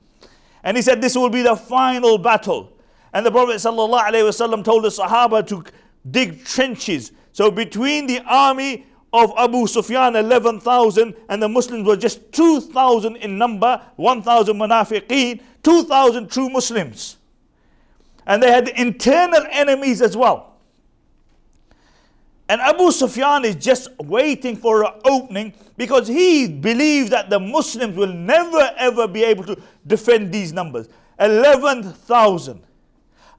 And 0.63 0.77
he 0.77 0.83
said 0.83 1.01
this 1.01 1.17
will 1.17 1.31
be 1.31 1.41
the 1.41 1.57
final 1.57 2.19
battle. 2.19 2.71
And 3.15 3.25
the 3.25 3.31
Prophet 3.31 3.57
ﷺ 3.57 4.63
told 4.63 4.85
the 4.85 4.89
Sahaba 4.91 5.47
to 5.47 5.65
dig 6.11 6.45
trenches. 6.45 7.13
So 7.33 7.51
between 7.51 8.07
the 8.07 8.21
army 8.27 8.87
of 9.13 9.33
Abu 9.39 9.67
Sufyan, 9.67 10.17
11,000, 10.17 11.15
and 11.29 11.43
the 11.43 11.49
Muslims 11.49 11.87
were 11.87 11.97
just 11.97 12.33
2,000 12.33 13.17
in 13.17 13.39
number, 13.39 13.81
1,000 13.97 14.57
munafiqeen, 14.57 15.41
2,000 15.63 16.31
true 16.31 16.51
Muslims 16.51 17.19
and 18.29 18.43
they 18.43 18.53
had 18.53 18.69
internal 18.69 19.45
enemies 19.51 20.01
as 20.01 20.17
well. 20.17 20.55
And 22.51 22.61
Abu 22.61 22.93
Sufyan 22.93 23.45
is 23.45 23.57
just 23.57 23.89
waiting 23.99 24.55
for 24.55 24.85
an 24.85 24.93
opening 25.05 25.55
because 25.77 26.07
he 26.07 26.47
believes 26.47 27.11
that 27.11 27.31
the 27.31 27.41
Muslims 27.41 27.97
will 27.97 28.13
never 28.13 28.71
ever 28.77 29.09
be 29.09 29.25
able 29.25 29.45
to 29.45 29.61
defend 29.87 30.33
these 30.33 30.53
numbers. 30.53 30.89
11,000 31.19 32.63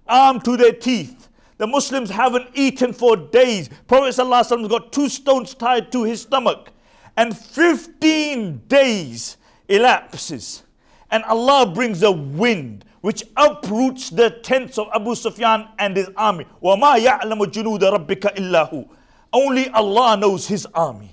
armed 0.08 0.44
to 0.44 0.58
their 0.58 0.74
teeth. 0.74 1.29
The 1.59 1.67
Muslims 1.67 2.11
haven't 2.11 2.49
eaten 2.55 2.93
for 2.93 3.17
days. 3.17 3.71
Prophet 3.87 4.15
ﷺ 4.15 4.69
got 4.69 4.93
two 4.93 5.09
stones 5.09 5.55
tied 5.55 5.93
to 5.93 6.03
his 6.03 6.23
stomach. 6.23 6.71
And 7.17 7.37
15 7.37 8.63
days 8.67 9.37
elapses. 9.69 10.65
And 11.11 11.23
Allah 11.25 11.67
brings 11.73 12.03
a 12.03 12.11
wind 12.11 12.85
which 13.03 13.23
uproots 13.37 14.11
the 14.11 14.31
tents 14.31 14.79
of 14.79 14.89
Abu 14.95 15.15
Sufyan 15.15 15.69
and 15.79 15.97
his 15.97 16.09
army. 16.17 16.47
وَمَا 16.63 16.99
يَعْلَمُ 16.99 17.39
جُنُودَ 17.53 17.81
رَبِّكَ 17.81 18.35
إِلَّا 18.35 18.73
هُ 18.73 18.89
Only 19.33 19.69
Allah 19.69 20.17
knows 20.17 20.49
his 20.49 20.67
army. 20.75 21.11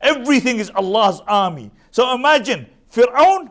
Everything 0.00 0.58
is 0.58 0.70
Allah's 0.74 1.20
army. 1.26 1.70
So 1.90 2.14
imagine, 2.14 2.66
Fir'aun, 2.92 3.50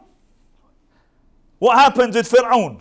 what 1.60 1.78
happens 1.78 2.16
with 2.16 2.32
Fir'aun? 2.32 2.80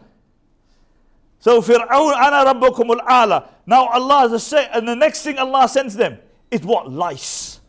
So 1.39 1.61
Fir'aun, 1.61 2.13
ana 2.15 2.53
rabbukum 2.53 2.99
al-ala. 2.99 3.49
Now 3.65 3.87
Allah, 3.87 4.39
and 4.73 4.87
the 4.87 4.95
next 4.95 5.23
thing 5.23 5.39
Allah 5.39 5.67
sends 5.69 5.95
them 5.95 6.17
is 6.51 6.61
what? 6.61 6.91
Lice. 6.91 7.61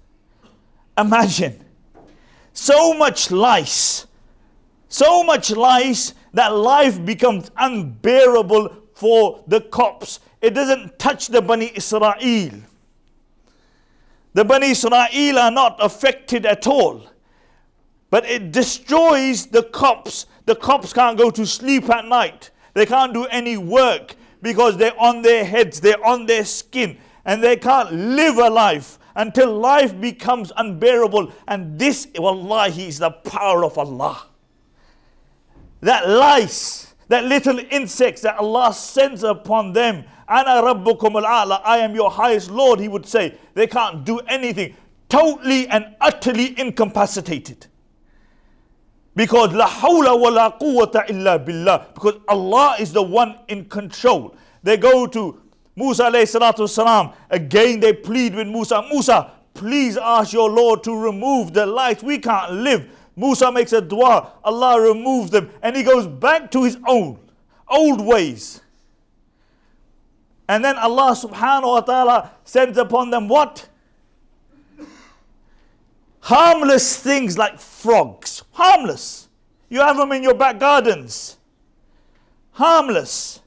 Imagine. 0.98 1.64
So 2.52 2.94
much 2.94 3.30
lice. 3.30 4.06
So 4.88 5.22
much 5.22 5.50
lice 5.52 6.14
that 6.32 6.48
life 6.48 7.04
becomes 7.04 7.50
unbearable 7.56 8.76
for 8.94 9.44
the 9.46 9.60
Copts. 9.60 10.20
It 10.40 10.50
doesn't 10.50 10.98
touch 10.98 11.28
the 11.28 11.40
Bani 11.40 11.70
Israel. 11.74 12.14
The 14.32 14.44
Bani 14.44 14.70
Israel 14.70 15.38
are 15.38 15.50
not 15.50 15.76
affected 15.80 16.44
at 16.44 16.66
all. 16.66 17.02
But 18.10 18.26
it 18.26 18.50
destroys 18.50 19.46
the 19.46 19.62
Copts. 19.62 20.26
The 20.46 20.56
Copts 20.56 20.92
can't 20.92 21.16
go 21.16 21.30
to 21.30 21.46
sleep 21.46 21.88
at 21.88 22.04
night. 22.06 22.50
They 22.74 22.86
can't 22.86 23.12
do 23.12 23.24
any 23.26 23.56
work 23.56 24.16
because 24.42 24.76
they're 24.76 24.98
on 25.00 25.22
their 25.22 25.44
heads, 25.44 25.80
they're 25.80 26.04
on 26.04 26.26
their 26.26 26.44
skin, 26.44 26.98
and 27.24 27.42
they 27.42 27.56
can't 27.56 27.92
live 27.92 28.38
a 28.38 28.48
life 28.48 28.98
until 29.14 29.58
life 29.58 30.00
becomes 30.00 30.52
unbearable. 30.56 31.32
And 31.46 31.78
this, 31.78 32.08
wallahi, 32.16 32.88
is 32.88 32.98
the 32.98 33.10
power 33.10 33.64
of 33.64 33.76
Allah 33.76 34.26
that 35.80 36.08
lice, 36.08 36.94
that 37.08 37.24
little 37.24 37.58
insects 37.70 38.22
that 38.22 38.38
Allah 38.38 38.72
sends 38.74 39.22
upon 39.22 39.72
them. 39.72 40.04
Ana 40.28 40.62
rabbukum 40.62 41.16
al 41.22 41.52
I 41.52 41.78
am 41.78 41.94
your 41.94 42.10
highest 42.10 42.50
Lord, 42.50 42.80
he 42.80 42.88
would 42.88 43.06
say. 43.06 43.36
They 43.54 43.66
can't 43.66 44.04
do 44.04 44.18
anything. 44.20 44.76
Totally 45.08 45.66
and 45.68 45.96
utterly 46.00 46.58
incapacitated. 46.58 47.66
Because 49.14 49.52
la 49.52 49.66
hawla 49.66 50.18
wa 50.18 50.28
la 50.28 50.50
quwwata 50.58 51.08
illa 51.10 51.38
billah. 51.38 51.86
Because 51.94 52.14
Allah 52.28 52.76
is 52.78 52.92
the 52.92 53.02
one 53.02 53.38
in 53.48 53.64
control. 53.64 54.36
They 54.62 54.76
go 54.76 55.06
to 55.06 55.40
Musa 55.76 56.04
alayhi 56.04 56.28
salatu 56.38 56.60
wasalam. 56.60 57.14
Again 57.30 57.80
they 57.80 57.92
plead 57.92 58.34
with 58.34 58.46
Musa. 58.46 58.82
Musa, 58.90 59.32
please 59.54 59.96
ask 59.96 60.32
your 60.32 60.50
Lord 60.50 60.84
to 60.84 60.96
remove 60.96 61.52
the 61.52 61.66
light. 61.66 62.02
We 62.02 62.18
can't 62.18 62.52
live. 62.52 62.88
Musa 63.16 63.52
makes 63.52 63.72
a 63.72 63.80
dua, 63.80 64.32
Allah 64.42 64.80
removes 64.80 65.30
them, 65.30 65.50
and 65.62 65.76
he 65.76 65.82
goes 65.82 66.06
back 66.06 66.50
to 66.52 66.64
his 66.64 66.78
own 66.86 67.18
old 67.68 68.00
ways. 68.00 68.62
And 70.48 70.64
then 70.64 70.76
Allah 70.78 71.12
subhanahu 71.12 71.68
wa 71.68 71.80
ta'ala 71.80 72.30
sends 72.44 72.78
upon 72.78 73.10
them 73.10 73.28
what? 73.28 73.68
Harmless 76.30 76.96
things 76.96 77.37
like 77.37 77.58
frogs. 77.58 78.44
Harmless. 78.52 79.28
You 79.68 79.80
have 79.80 79.96
them 79.96 80.12
in 80.12 80.22
your 80.22 80.34
back 80.34 80.60
gardens. 80.60 81.38
Harmless. 82.52 83.40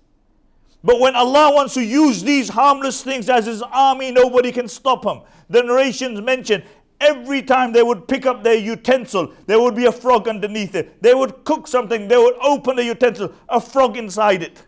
But 0.84 1.00
when 1.00 1.16
Allah 1.16 1.54
wants 1.56 1.76
to 1.76 1.82
use 1.82 2.24
these 2.24 2.50
harmless 2.50 3.02
things 3.02 3.30
as 3.30 3.46
His 3.46 3.62
army, 3.62 4.12
nobody 4.12 4.52
can 4.52 4.68
stop 4.68 5.06
Him. 5.06 5.22
The 5.50 5.64
narrations 5.64 6.20
mention 6.20 6.62
Every 7.00 7.42
time 7.42 7.72
they 7.72 7.84
would 7.84 8.06
pick 8.06 8.26
up 8.26 8.44
their 8.44 8.58
utensil, 8.58 9.32
there 9.46 9.62
would 9.62 9.76
be 9.76 9.86
a 9.86 9.92
frog 9.92 10.28
underneath 10.28 10.76
it. 10.76 11.02
They 11.02 11.14
would 11.14 11.46
cook 11.46 11.68
something, 11.70 12.10
they 12.10 12.18
would 12.18 12.36
open 12.42 12.76
the 12.76 12.84
utensil, 12.84 13.34
a 13.48 13.62
frog 13.62 13.96
inside 13.96 14.42
it. 14.42 14.62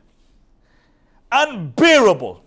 Unbearable. 1.31 2.43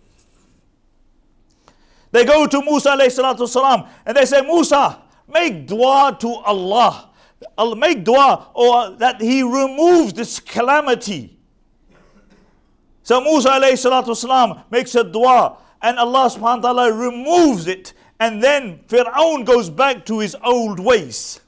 They 2.10 2.24
go 2.24 2.46
to 2.46 2.62
Musa 2.62 2.98
salam 3.10 3.86
and 4.06 4.16
they 4.16 4.24
say, 4.24 4.40
Musa, 4.40 5.02
make 5.28 5.66
dua 5.66 6.16
to 6.20 6.28
Allah. 6.28 7.10
Make 7.76 8.04
dua 8.04 8.48
or 8.54 8.90
that 8.98 9.20
He 9.20 9.42
removes 9.42 10.12
this 10.12 10.40
calamity. 10.40 11.38
So 13.02 13.20
Musa 13.20 13.48
wasalam 13.48 14.64
makes 14.70 14.94
a 14.94 15.04
dua 15.04 15.56
and 15.80 15.98
Allah 15.98 16.28
subhanahu 16.28 16.62
wa 16.62 16.72
ta'ala 16.72 16.92
removes 16.92 17.66
it 17.66 17.94
and 18.20 18.42
then 18.42 18.80
Fir'aun 18.88 19.44
goes 19.44 19.70
back 19.70 20.04
to 20.06 20.18
his 20.18 20.36
old 20.44 20.80
ways. 20.80 21.40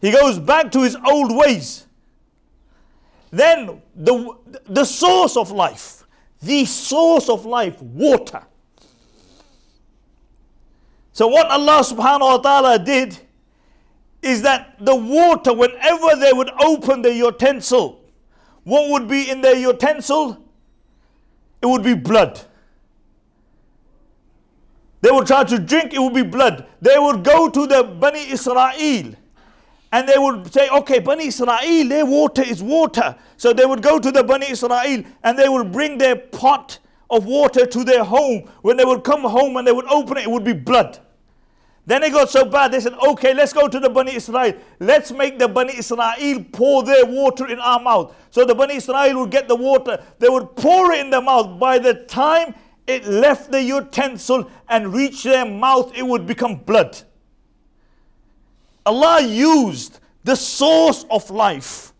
He 0.00 0.10
goes 0.10 0.38
back 0.38 0.70
to 0.72 0.82
his 0.82 0.96
old 1.06 1.36
ways. 1.36 1.86
Then 3.30 3.82
the, 3.94 4.36
the 4.64 4.84
source 4.84 5.36
of 5.36 5.50
life, 5.50 6.04
the 6.40 6.64
source 6.64 7.28
of 7.28 7.44
life, 7.44 7.80
water. 7.80 8.42
So 11.14 11.28
what 11.28 11.46
Allah 11.46 11.80
subhanahu 11.80 12.20
wa 12.20 12.38
ta'ala 12.38 12.78
did 12.80 13.16
is 14.20 14.42
that 14.42 14.74
the 14.80 14.96
water, 14.96 15.54
whenever 15.54 16.16
they 16.16 16.32
would 16.32 16.50
open 16.60 17.02
the 17.02 17.14
utensil, 17.14 18.00
what 18.64 18.90
would 18.90 19.06
be 19.06 19.30
in 19.30 19.40
their 19.40 19.54
utensil? 19.54 20.36
It 21.62 21.66
would 21.66 21.84
be 21.84 21.94
blood. 21.94 22.40
They 25.02 25.12
would 25.12 25.28
try 25.28 25.44
to 25.44 25.58
drink, 25.58 25.94
it 25.94 26.00
would 26.00 26.14
be 26.14 26.22
blood. 26.22 26.66
They 26.82 26.98
would 26.98 27.22
go 27.22 27.48
to 27.48 27.64
the 27.64 27.84
Bani 27.84 28.28
Israel 28.30 29.14
and 29.92 30.08
they 30.08 30.18
would 30.18 30.52
say, 30.52 30.68
okay, 30.68 30.98
Bani 30.98 31.28
Israel, 31.28 31.88
their 31.88 32.06
water 32.06 32.42
is 32.42 32.60
water. 32.60 33.14
So 33.36 33.52
they 33.52 33.66
would 33.66 33.82
go 33.82 34.00
to 34.00 34.10
the 34.10 34.24
Bani 34.24 34.50
Israel 34.50 35.04
and 35.22 35.38
they 35.38 35.48
would 35.48 35.70
bring 35.70 35.96
their 35.96 36.16
pot 36.16 36.80
of 37.08 37.24
water 37.24 37.66
to 37.66 37.84
their 37.84 38.02
home. 38.02 38.50
When 38.62 38.76
they 38.76 38.84
would 38.84 39.04
come 39.04 39.20
home 39.20 39.56
and 39.58 39.64
they 39.64 39.72
would 39.72 39.86
open 39.86 40.16
it, 40.16 40.24
it 40.24 40.30
would 40.30 40.42
be 40.42 40.54
blood. 40.54 40.98
Then 41.86 42.02
it 42.02 42.12
got 42.12 42.30
so 42.30 42.46
bad, 42.46 42.72
they 42.72 42.80
said, 42.80 42.94
okay, 42.94 43.34
let's 43.34 43.52
go 43.52 43.68
to 43.68 43.78
the 43.78 43.90
Bani 43.90 44.14
Israel. 44.14 44.54
Let's 44.80 45.12
make 45.12 45.38
the 45.38 45.48
Bani 45.48 45.76
Israel 45.76 46.44
pour 46.50 46.82
their 46.82 47.04
water 47.04 47.46
in 47.46 47.58
our 47.58 47.78
mouth. 47.78 48.14
So 48.30 48.46
the 48.46 48.54
Bani 48.54 48.76
Israel 48.76 49.20
would 49.20 49.30
get 49.30 49.48
the 49.48 49.56
water, 49.56 50.02
they 50.18 50.28
would 50.28 50.56
pour 50.56 50.92
it 50.92 51.00
in 51.00 51.10
their 51.10 51.20
mouth. 51.20 51.58
By 51.58 51.78
the 51.78 51.94
time 52.04 52.54
it 52.86 53.06
left 53.06 53.50
the 53.50 53.62
utensil 53.62 54.50
and 54.68 54.94
reached 54.94 55.24
their 55.24 55.44
mouth, 55.44 55.92
it 55.94 56.06
would 56.06 56.26
become 56.26 56.56
blood. 56.56 56.98
Allah 58.86 59.22
used 59.22 60.00
the 60.24 60.36
source 60.36 61.04
of 61.10 61.30
life 61.30 61.92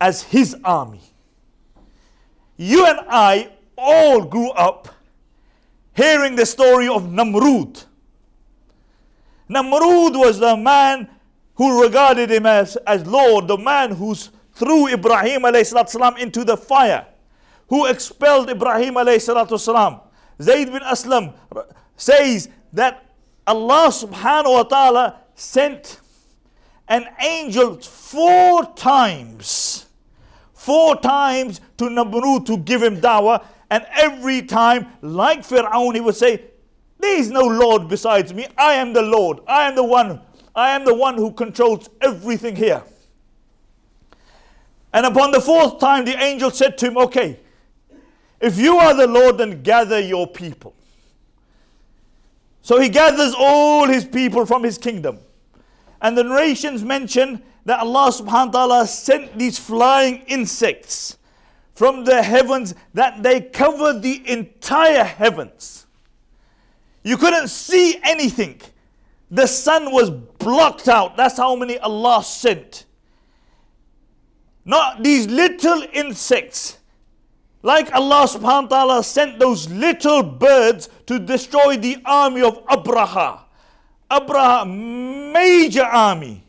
as 0.00 0.22
His 0.22 0.56
army. 0.64 1.00
You 2.56 2.86
and 2.86 3.00
I 3.08 3.50
all 3.76 4.24
grew 4.24 4.50
up 4.50 4.88
hearing 5.94 6.36
the 6.36 6.46
story 6.46 6.88
of 6.88 7.02
Namrud. 7.04 7.84
Namrud 9.50 10.18
was 10.18 10.38
the 10.38 10.56
man 10.56 11.08
who 11.54 11.82
regarded 11.82 12.30
him 12.30 12.46
as, 12.46 12.76
as 12.86 13.06
Lord, 13.06 13.48
the 13.48 13.58
man 13.58 13.92
who 13.92 14.14
threw 14.54 14.88
Ibrahim 14.88 15.42
salam 15.64 16.16
into 16.16 16.44
the 16.44 16.56
fire, 16.56 17.06
who 17.68 17.86
expelled 17.86 18.50
Ibrahim 18.50 18.94
salam. 19.18 20.00
Zayd 20.40 20.70
bin 20.70 20.82
Aslam 20.82 21.34
says 21.96 22.48
that 22.72 23.04
Allah 23.46 23.88
subhanahu 23.88 24.52
wa 24.52 24.62
ta'ala 24.62 25.16
sent 25.34 26.00
an 26.86 27.08
angel 27.20 27.78
four 27.80 28.64
times, 28.74 29.86
four 30.52 30.96
times 30.96 31.60
to 31.76 31.84
Namrud 31.84 32.46
to 32.46 32.56
give 32.58 32.82
him 32.82 33.00
dawah. 33.00 33.44
And 33.70 33.84
every 33.92 34.42
time, 34.42 34.86
like 35.02 35.40
Fir'aun, 35.40 35.94
he 35.94 36.00
would 36.00 36.14
say, 36.14 36.44
There 37.08 37.18
is 37.18 37.30
no 37.30 37.40
Lord 37.40 37.88
besides 37.88 38.34
me. 38.34 38.46
I 38.58 38.74
am 38.74 38.92
the 38.92 39.00
Lord. 39.00 39.40
I 39.48 39.66
am 39.66 39.74
the 39.74 39.82
one. 39.82 40.20
I 40.54 40.72
am 40.76 40.84
the 40.84 40.92
one 40.92 41.14
who 41.16 41.32
controls 41.32 41.88
everything 42.02 42.54
here. 42.54 42.82
And 44.92 45.06
upon 45.06 45.30
the 45.30 45.40
fourth 45.40 45.78
time, 45.78 46.04
the 46.04 46.22
angel 46.22 46.50
said 46.50 46.76
to 46.78 46.86
him, 46.88 46.98
Okay, 46.98 47.40
if 48.40 48.58
you 48.58 48.76
are 48.76 48.94
the 48.94 49.06
Lord, 49.06 49.38
then 49.38 49.62
gather 49.62 49.98
your 49.98 50.26
people. 50.26 50.74
So 52.60 52.78
he 52.78 52.90
gathers 52.90 53.34
all 53.36 53.88
his 53.88 54.04
people 54.04 54.44
from 54.44 54.62
his 54.62 54.76
kingdom. 54.76 55.18
And 56.02 56.16
the 56.16 56.24
narrations 56.24 56.84
mention 56.84 57.42
that 57.64 57.80
Allah 57.80 58.12
subhanahu 58.12 58.52
wa 58.52 58.66
ta'ala 58.66 58.86
sent 58.86 59.38
these 59.38 59.58
flying 59.58 60.18
insects 60.26 61.16
from 61.74 62.04
the 62.04 62.22
heavens 62.22 62.74
that 62.92 63.22
they 63.22 63.40
covered 63.40 64.02
the 64.02 64.28
entire 64.28 65.04
heavens. 65.04 65.86
You 67.02 67.16
couldn't 67.16 67.48
see 67.48 67.98
anything. 68.02 68.60
The 69.30 69.46
sun 69.46 69.92
was 69.92 70.10
blocked 70.10 70.88
out. 70.88 71.16
That's 71.16 71.36
how 71.36 71.54
many 71.54 71.78
Allah 71.78 72.22
sent. 72.24 72.86
Not 74.64 75.02
these 75.02 75.26
little 75.26 75.82
insects. 75.92 76.78
Like 77.62 77.92
Allah 77.92 78.26
subhanahu 78.26 78.70
wa 78.70 78.76
ta'ala 78.76 79.04
sent 79.04 79.38
those 79.38 79.68
little 79.70 80.22
birds 80.22 80.88
to 81.06 81.18
destroy 81.18 81.76
the 81.76 81.98
army 82.04 82.42
of 82.42 82.64
Abraha. 82.66 83.40
Abraha, 84.10 84.64
major 85.32 85.84
army 85.84 86.44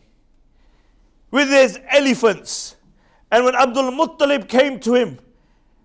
with 1.32 1.50
his 1.50 1.80
elephants. 1.90 2.76
And 3.32 3.46
when 3.46 3.56
Abdul 3.56 3.92
Muttalib 3.92 4.48
came 4.48 4.80
to 4.82 4.96
him, 4.96 5.20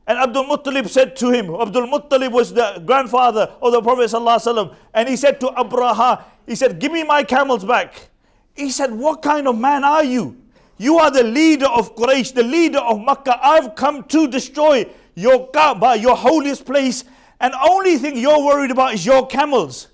and 0.07 0.19
Abdul 0.19 0.45
Muttalib 0.45 0.89
said 0.89 1.17
to 1.17 1.31
him, 1.31 1.55
Abdul 1.55 1.87
Muttalib 1.87 2.33
was 2.33 2.53
the 2.53 2.83
grandfather 2.85 3.51
of 3.63 3.73
the 3.73 3.81
Prophet 3.81 4.11
ﷺ, 4.11 4.75
and 4.93 5.09
he 5.09 5.17
said 5.17 5.41
to 5.41 5.47
Abraha, 5.47 6.23
he 6.47 6.55
said, 6.55 6.79
give 6.79 6.93
me 6.93 7.05
my 7.05 7.23
camels 7.23 7.65
back. 7.65 8.11
He 8.55 8.71
said, 8.71 8.93
what 8.93 9.23
kind 9.23 9.49
of 9.49 9.59
man 9.59 9.83
are 9.83 10.05
you? 10.05 10.37
You 10.77 10.99
are 10.99 11.11
the 11.11 11.23
leader 11.23 11.67
of 11.67 11.97
Quraysh, 11.97 12.35
the 12.35 12.43
leader 12.43 12.81
of 12.81 13.01
Makkah. 13.01 13.39
I've 13.43 13.75
come 13.75 14.05
to 14.05 14.29
destroy 14.29 14.87
your 15.15 15.49
Kaaba, 15.49 15.97
your 15.97 16.17
holiest 16.17 16.67
place, 16.67 17.05
and 17.41 17.55
only 17.55 17.97
thing 17.97 18.17
you're 18.17 18.45
worried 18.45 18.71
about 18.71 18.95
is 18.95 19.07
your 19.07 19.27
camels. 19.27 19.89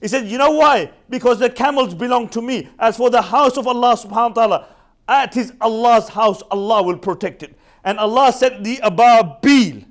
He 0.00 0.08
said, 0.08 0.26
You 0.26 0.38
know 0.38 0.50
why? 0.50 0.90
Because 1.08 1.38
the 1.38 1.48
camels 1.48 1.94
belong 1.94 2.28
to 2.30 2.42
me. 2.42 2.68
As 2.78 2.96
for 2.96 3.10
the 3.10 3.22
house 3.22 3.56
of 3.56 3.66
Allah 3.66 3.96
subhanahu 3.96 4.36
wa 4.36 4.46
ta'ala, 4.46 4.68
at 5.08 5.36
Allah's 5.60 6.08
house, 6.08 6.42
Allah 6.50 6.82
will 6.82 6.98
protect 6.98 7.42
it. 7.42 7.56
And 7.83 7.97
Allah 7.99 8.31
sent 8.31 8.63
the 8.63 8.77
ababil. 8.77 9.85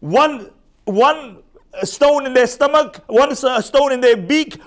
One, 0.00 0.50
one 0.84 1.38
stone 1.82 2.26
in 2.26 2.34
their 2.34 2.46
stomach, 2.46 3.02
one 3.06 3.34
stone 3.34 3.92
in 3.92 4.00
their 4.00 4.16
beak, 4.16 4.60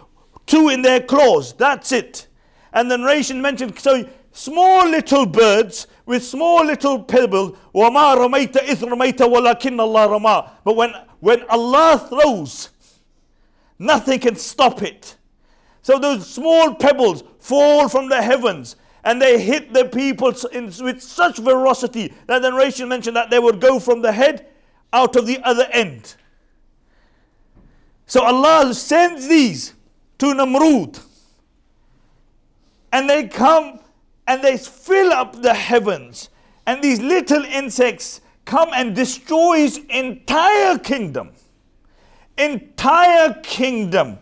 two 0.45 0.69
in 0.69 0.82
their 0.82 1.00
claws. 1.02 1.54
That's 1.54 1.91
it. 1.91 2.28
And 2.74 2.89
the 2.89 2.97
narration 2.97 3.41
mentioned 3.41 3.80
so 3.80 4.08
small 4.32 4.88
little 4.88 5.26
birds 5.26 5.88
with 6.06 6.24
small 6.24 6.65
little 6.65 7.04
pebbles. 7.04 7.58
وَمَا 7.74 8.17
رَمَيْتَ 8.17 8.54
إِذْ 8.54 8.78
رَمَيْتَ 8.78 9.17
وَلَكِنَّ 9.17 9.78
اللَّهَ 9.78 10.19
رَمَى 10.19 10.50
But 10.63 10.76
when, 10.76 10.93
when 11.19 11.43
Allah 11.50 12.06
throws, 12.10 12.69
Nothing 13.82 14.19
can 14.19 14.36
stop 14.36 14.84
it. 14.84 15.15
So 15.82 15.97
those 15.97 16.30
small 16.30 16.76
pebbles 16.76 17.24
fall 17.39 17.89
from 17.89 18.10
the 18.10 18.21
heavens 18.21 18.76
and 19.07 19.23
they 19.23 19.40
hit 19.40 19.73
the 19.73 19.87
people 19.87 20.35
in, 20.53 20.64
with 20.81 21.01
such 21.01 21.38
ferocity 21.38 22.12
that 22.27 22.42
the 22.42 22.51
narration 22.51 22.88
mentioned 22.88 23.16
that 23.16 23.31
they 23.31 23.38
would 23.38 23.61
go 23.61 23.81
from 23.81 24.03
the 24.03 24.12
head 24.12 24.47
out 24.92 25.16
of 25.16 25.27
the 25.27 25.40
other 25.42 25.66
end. 25.73 26.16
So 28.07 28.23
Allah 28.23 28.75
sends 28.75 29.29
these 29.29 29.73
to 30.19 30.27
Namrud 30.27 31.01
and 32.92 33.09
they 33.09 33.29
come 33.29 33.81
and 34.27 34.42
they 34.42 34.59
fill 34.59 35.12
up 35.12 35.40
the 35.40 35.55
heavens 35.55 36.29
and 36.66 36.83
these 36.83 37.01
little 37.01 37.45
insects 37.45 38.21
come 38.45 38.69
and 38.75 38.95
destroys 38.95 39.79
entire 39.88 40.79
kingdom 40.79 41.31
entire 42.38 43.35
kingdom. 43.42 44.19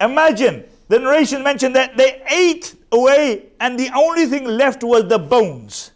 Imagine 0.00 0.64
the 0.92 0.98
narration 0.98 1.42
mentioned 1.42 1.74
that 1.74 1.96
they 1.96 2.22
ate 2.30 2.74
away 2.92 3.46
and 3.60 3.80
the 3.80 3.88
only 3.96 4.26
thing 4.26 4.44
left 4.44 4.84
was 4.84 5.08
the 5.08 5.18
bones. 5.18 5.92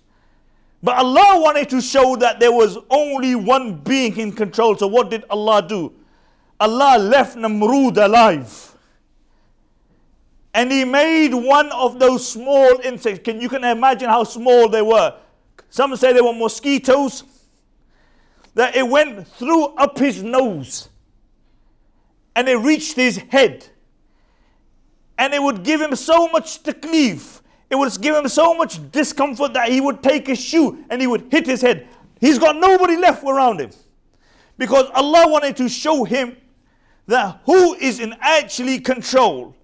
But 0.83 0.97
Allah 0.97 1.39
wanted 1.39 1.69
to 1.69 1.83
show 1.83 2.17
that 2.17 2.41
there 2.41 2.51
was 2.51 2.79
only 2.89 3.35
one 3.35 3.75
being 3.75 4.17
in 4.17 4.33
control. 4.33 4.75
So 4.75 4.87
what 4.87 5.11
did 5.11 5.25
Allah 5.29 5.61
do? 5.69 5.93
Allah 6.59 6.97
left 6.99 7.37
Namrud 7.37 8.03
alive. 8.03 8.75
And 10.55 10.73
he 10.73 10.87
made 10.87 11.35
one 11.35 11.71
of 11.73 11.99
those 11.99 12.27
small 12.27 12.81
insects. 12.83 13.21
Can 13.23 13.39
you 13.39 13.51
can 13.51 13.65
imagine 13.65 14.09
how 14.09 14.25
small 14.25 14.67
they 14.67 14.81
were? 14.81 15.15
Some 15.69 15.95
say 15.97 16.15
they 16.15 16.23
were 16.23 16.33
mosquitoes 16.33 17.23
that 18.55 18.75
it 18.75 18.89
went 18.89 19.29
through 19.29 19.67
up 19.75 19.99
his 19.99 20.23
nose 20.23 20.89
and 22.35 22.49
it 22.49 22.57
reached 22.57 22.97
his 22.97 23.19
head. 23.19 23.69
And 25.19 25.33
it 25.33 25.43
would 25.43 25.63
give 25.63 25.81
him 25.81 25.95
so 25.97 26.29
much 26.29 26.63
taklif, 26.63 27.41
it 27.69 27.75
would 27.75 28.01
give 28.01 28.15
him 28.15 28.29
so 28.29 28.55
much 28.55 28.91
discomfort 28.93 29.55
that 29.55 29.71
he 29.71 29.81
would 29.81 30.03
take 30.03 30.27
his 30.27 30.41
shoe 30.41 30.85
and 30.89 31.01
he 31.01 31.07
would 31.07 31.27
hit 31.31 31.47
his 31.47 31.61
head. 31.61 31.89
He's 32.21 32.39
got 32.39 32.57
nobody 32.57 32.97
left 32.97 33.25
around 33.25 33.61
him. 33.61 33.71
Because 34.59 34.87
Allah 34.95 35.29
wanted 35.29 35.57
to 35.57 35.69
show 35.69 36.05
him 36.05 36.37
that 37.07 37.41
who 37.45 37.75
is 37.75 38.01
in 38.01 38.15
actually 38.21 38.81
control. 38.81 39.55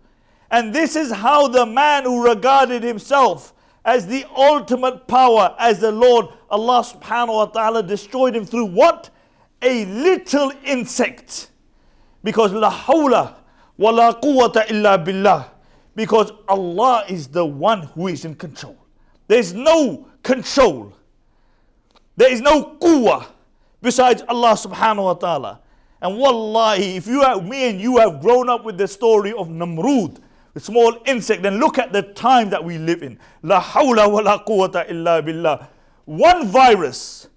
And 0.50 0.74
this 0.74 0.96
is 0.96 1.10
how 1.10 1.48
the 1.48 1.64
man 1.64 2.04
who 2.04 2.22
regarded 2.22 2.82
himself 2.82 3.54
as 3.84 4.06
the 4.06 4.24
ultimate 4.36 5.08
power, 5.08 5.56
as 5.58 5.80
the 5.80 5.90
Lord 5.90 6.26
Allah 6.50 6.84
subhanahu 6.84 7.34
wa 7.34 7.46
ta'ala 7.46 7.82
destroyed 7.82 8.36
him 8.36 8.44
through 8.44 8.66
what? 8.66 9.10
A 9.62 9.84
little 9.86 10.52
insect. 10.64 11.50
Because 12.22 12.52
la 12.52 12.70
hawla 12.70 13.36
wa 13.76 13.90
la 13.90 14.12
quwwata 14.14 14.70
illa 14.70 14.98
billah. 14.98 15.48
Because 15.94 16.32
Allah 16.48 17.04
is 17.08 17.28
the 17.28 17.44
one 17.44 17.82
who 17.82 18.08
is 18.08 18.24
in 18.24 18.34
control. 18.34 18.76
There's 19.28 19.52
no 19.52 20.08
control. 20.22 20.94
There 22.16 22.32
is 22.32 22.40
no 22.40 22.76
quwwah 22.80 23.26
besides 23.82 24.22
Allah 24.28 24.52
subhanahu 24.52 25.04
wa 25.04 25.14
ta'ala. 25.14 25.60
And 26.00 26.18
wallahi, 26.18 26.96
if 26.96 27.06
you 27.06 27.20
have, 27.22 27.44
me 27.44 27.70
and 27.70 27.80
you 27.80 27.98
have 27.98 28.20
grown 28.20 28.48
up 28.48 28.64
with 28.64 28.76
the 28.76 28.88
story 28.88 29.32
of 29.32 29.48
Namrud, 29.48 30.18
the 30.54 30.60
small 30.60 30.96
insect, 31.06 31.42
then 31.42 31.60
look 31.60 31.78
at 31.78 31.92
the 31.92 32.02
time 32.02 32.50
that 32.50 32.62
we 32.62 32.76
live 32.78 33.02
in. 33.02 33.18
La 33.42 33.62
hawla 33.62 34.10
wa 34.10 34.20
la 34.20 34.44
quwwata 34.44 34.90
illa 34.90 35.22
billah. 35.22 35.68
One 36.04 36.48
virus, 36.48 37.28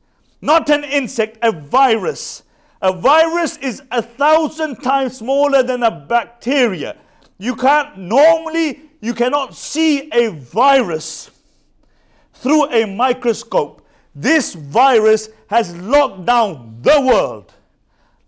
not 0.42 0.70
an 0.70 0.84
insect, 0.84 1.38
a 1.42 1.52
virus. 1.52 2.44
A 2.83 2.93
virus 2.93 3.57
is 3.59 3.83
a 3.91 4.03
thousand 4.03 4.77
times 4.77 5.19
smaller 5.19 5.63
than 5.63 5.83
a 5.83 5.91
bacteria. 5.91 6.97
You 7.39 7.55
can't 7.55 7.99
normally, 7.99 8.83
you 9.01 9.15
cannot 9.15 9.55
see 9.55 10.11
a 10.13 10.29
virus 10.29 11.31
through 12.35 12.71
a 12.71 12.87
microscope. 12.87 13.87
This 14.15 14.55
virus 14.55 15.29
has 15.49 15.77
locked 15.77 16.25
down 16.25 16.79
the 16.83 17.01
world. 17.01 17.53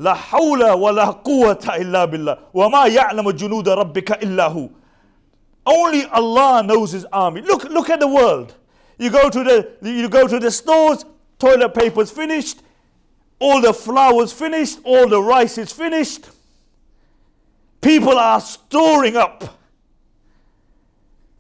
لا 0.00 0.14
حول 0.14 0.62
ولا 0.62 1.22
قوة 1.24 1.62
إلا 1.62 2.04
بالله 2.04 2.38
وما 2.54 2.86
يعلم 2.86 3.30
جنود 3.30 3.68
ربك 3.68 4.22
إلا 4.22 4.48
هو 4.48 4.68
only 5.66 6.04
Allah 6.06 6.62
knows 6.62 6.92
His 6.92 7.06
army. 7.12 7.40
Look, 7.42 7.64
look 7.64 7.90
at 7.90 8.00
the 8.00 8.08
world. 8.08 8.54
You 8.98 9.10
go 9.10 9.30
to 9.30 9.44
the 9.44 9.76
you 9.82 10.08
go 10.08 10.26
to 10.26 10.38
the 10.38 10.50
stores, 10.50 11.04
toilet 11.38 11.74
paper's 11.74 12.10
finished, 12.10 12.62
all 13.39 13.61
the 13.61 13.73
flour's 13.73 14.31
finished, 14.31 14.79
all 14.83 15.07
the 15.07 15.21
rice 15.21 15.57
is 15.57 15.71
finished. 15.71 16.29
People 17.81 18.17
are 18.17 18.41
storing 18.41 19.15
up. 19.15 19.59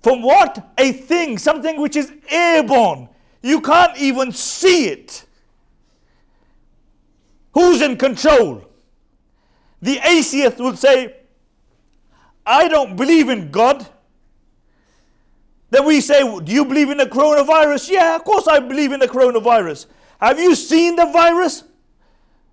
From 0.01 0.21
what? 0.21 0.71
A 0.77 0.91
thing, 0.91 1.37
something 1.37 1.81
which 1.81 1.95
is 1.95 2.11
airborne. 2.29 3.09
You 3.41 3.61
can't 3.61 3.97
even 3.97 4.31
see 4.31 4.87
it. 4.87 5.25
Who's 7.53 7.81
in 7.81 7.97
control? 7.97 8.63
The 9.81 9.99
atheist 10.03 10.57
will 10.57 10.75
say, 10.75 11.15
I 12.45 12.67
don't 12.67 12.95
believe 12.95 13.29
in 13.29 13.51
God. 13.51 13.85
Then 15.69 15.85
we 15.85 15.99
say, 16.01 16.21
Do 16.21 16.51
you 16.51 16.63
believe 16.63 16.89
in 16.89 16.97
the 16.97 17.05
coronavirus? 17.05 17.89
Yeah, 17.89 18.15
of 18.15 18.23
course 18.23 18.47
I 18.47 18.59
believe 18.59 18.91
in 18.91 18.99
the 18.99 19.07
coronavirus. 19.07 19.87
Have 20.21 20.39
you 20.39 20.55
seen 20.55 20.95
the 20.95 21.05
virus? 21.07 21.63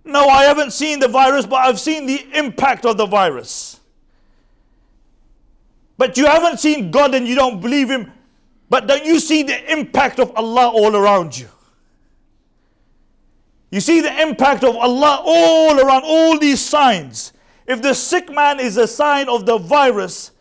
No, 0.06 0.28
I 0.28 0.44
haven't 0.44 0.72
seen 0.72 1.00
the 1.00 1.08
virus, 1.08 1.46
but 1.46 1.58
I've 1.58 1.80
seen 1.80 2.06
the 2.06 2.26
impact 2.34 2.86
of 2.86 2.98
the 2.98 3.06
virus. 3.06 3.80
But 5.98 6.18
you 6.18 6.26
haven't 6.26 6.60
seen 6.60 6.92
God 6.92 7.14
and 7.14 7.28
you 7.28 7.36
don't 7.36 7.62
believe 7.62 7.90
Him, 7.90 8.12
but 8.70 8.88
don't 8.88 9.06
you 9.06 9.20
see 9.20 9.44
the 9.44 9.72
impact 9.72 10.20
of 10.20 10.32
Allah 10.36 10.70
all 10.70 10.96
around 10.96 11.38
you? 11.38 11.50
You 13.70 13.82
see 13.82 14.02
the 14.02 14.22
impact 14.22 14.64
of 14.64 14.76
Allah 14.76 15.22
all 15.24 15.80
around, 15.80 16.04
all 16.06 16.40
these 16.40 16.62
signs. 16.62 17.34
If 17.68 17.82
the 17.82 17.94
sick 17.94 18.32
man 18.32 18.60
is 18.60 18.78
a 18.78 18.88
sign 18.88 19.30
of 19.30 19.46
the 19.46 19.58
virus, 19.60 20.32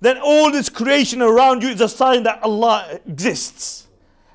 then 0.00 0.18
all 0.18 0.52
this 0.52 0.68
creation 0.68 1.20
around 1.20 1.62
you 1.62 1.70
is 1.70 1.80
a 1.80 1.88
sign 1.88 2.22
that 2.24 2.42
Allah 2.42 3.00
exists. 3.06 3.88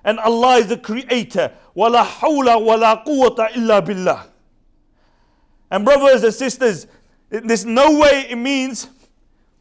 And 0.03 0.19
Allah 0.19 0.57
is 0.57 0.67
the 0.67 0.77
creator. 0.77 1.53
وَلَا 1.77 2.03
حَوْلَ 2.03 2.47
وَلَا 2.47 3.05
قُوَّةَ 3.05 3.51
إِلَّا 3.51 3.85
بِاللَّهِ 3.85 4.25
and 5.70 5.84
brothers 5.84 6.22
and 6.22 6.32
sisters, 6.32 6.86
there's 7.28 7.64
no 7.64 7.98
way 7.98 8.26
it 8.30 8.36
means 8.36 8.88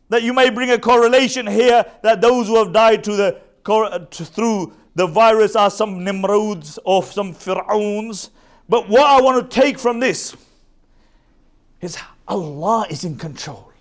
that 0.09 0.23
you 0.23 0.33
may 0.33 0.49
bring 0.49 0.71
a 0.71 0.77
correlation 0.77 1.47
here 1.47 1.83
that 2.03 2.21
those 2.21 2.47
who 2.47 2.57
have 2.57 2.71
died 2.71 3.03
to 3.05 3.15
the, 3.15 3.41
through 4.11 4.73
the 4.93 5.07
virus 5.07 5.55
are 5.55 5.71
some 5.71 6.03
Nimrods 6.03 6.77
or 6.85 7.03
some 7.03 7.33
Fir'auns 7.33 8.29
but 8.67 8.89
what 8.89 9.05
I 9.05 9.21
want 9.21 9.49
to 9.49 9.61
take 9.61 9.77
from 9.77 9.99
this 9.99 10.35
is 11.81 11.97
Allah 12.27 12.87
is 12.89 13.03
in 13.03 13.17
control. 13.17 13.71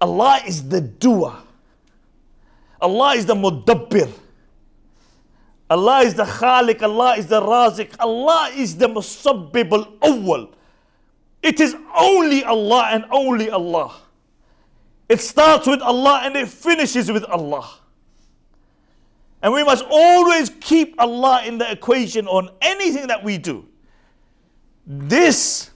Allah 0.00 0.40
is 0.46 0.68
the 0.68 0.80
doer. 0.80 1.34
Allah 2.80 3.14
is 3.14 3.26
the 3.26 3.34
mudabbir. 3.34 4.12
Allah 5.70 6.00
is 6.00 6.14
the 6.14 6.24
khalik. 6.24 6.82
Allah 6.82 7.16
is 7.16 7.26
the 7.26 7.40
razik. 7.40 7.94
Allah 7.98 8.50
is 8.54 8.76
the 8.76 8.86
musabbib 8.86 9.72
al-awwal. 9.72 10.52
It 11.42 11.60
is 11.60 11.76
only 11.96 12.44
Allah 12.44 12.88
and 12.90 13.04
only 13.10 13.50
Allah. 13.50 13.94
It 15.08 15.20
starts 15.20 15.66
with 15.66 15.80
Allah 15.80 16.22
and 16.24 16.36
it 16.36 16.48
finishes 16.48 17.10
with 17.10 17.24
Allah. 17.24 17.68
And 19.42 19.52
we 19.52 19.62
must 19.62 19.84
always 19.88 20.50
keep 20.60 20.94
Allah 20.98 21.42
in 21.46 21.58
the 21.58 21.70
equation 21.70 22.26
on 22.26 22.50
anything 22.60 23.06
that 23.06 23.22
we 23.22 23.38
do. 23.38 23.66
This, 24.86 25.70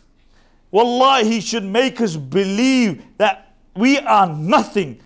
wallahi, 0.70 1.40
should 1.40 1.64
make 1.64 2.01
us 2.01 2.16
believe 2.16 3.05
that 3.18 3.55
we 3.77 3.98
are 3.98 4.27
nothing. 4.27 5.01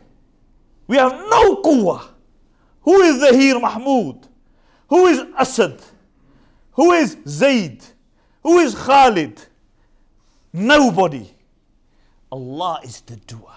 We 0.87 0.97
have 0.97 1.12
no 1.12 1.57
quwwah. 1.62 2.09
Who 2.83 3.01
is 3.03 3.21
Zahir 3.21 3.61
Mahmoud? 3.61 4.27
Who 4.88 5.07
is 5.07 5.23
Asad? 5.38 5.81
Who 6.73 6.92
is 6.92 7.16
Zaid? 7.29 7.85
Who 8.42 8.59
is 8.59 8.75
Khalid? 8.75 9.40
Nobody. 10.57 11.31
Allah 12.33 12.81
is 12.83 13.03
the 13.03 13.16
doer. 13.16 13.53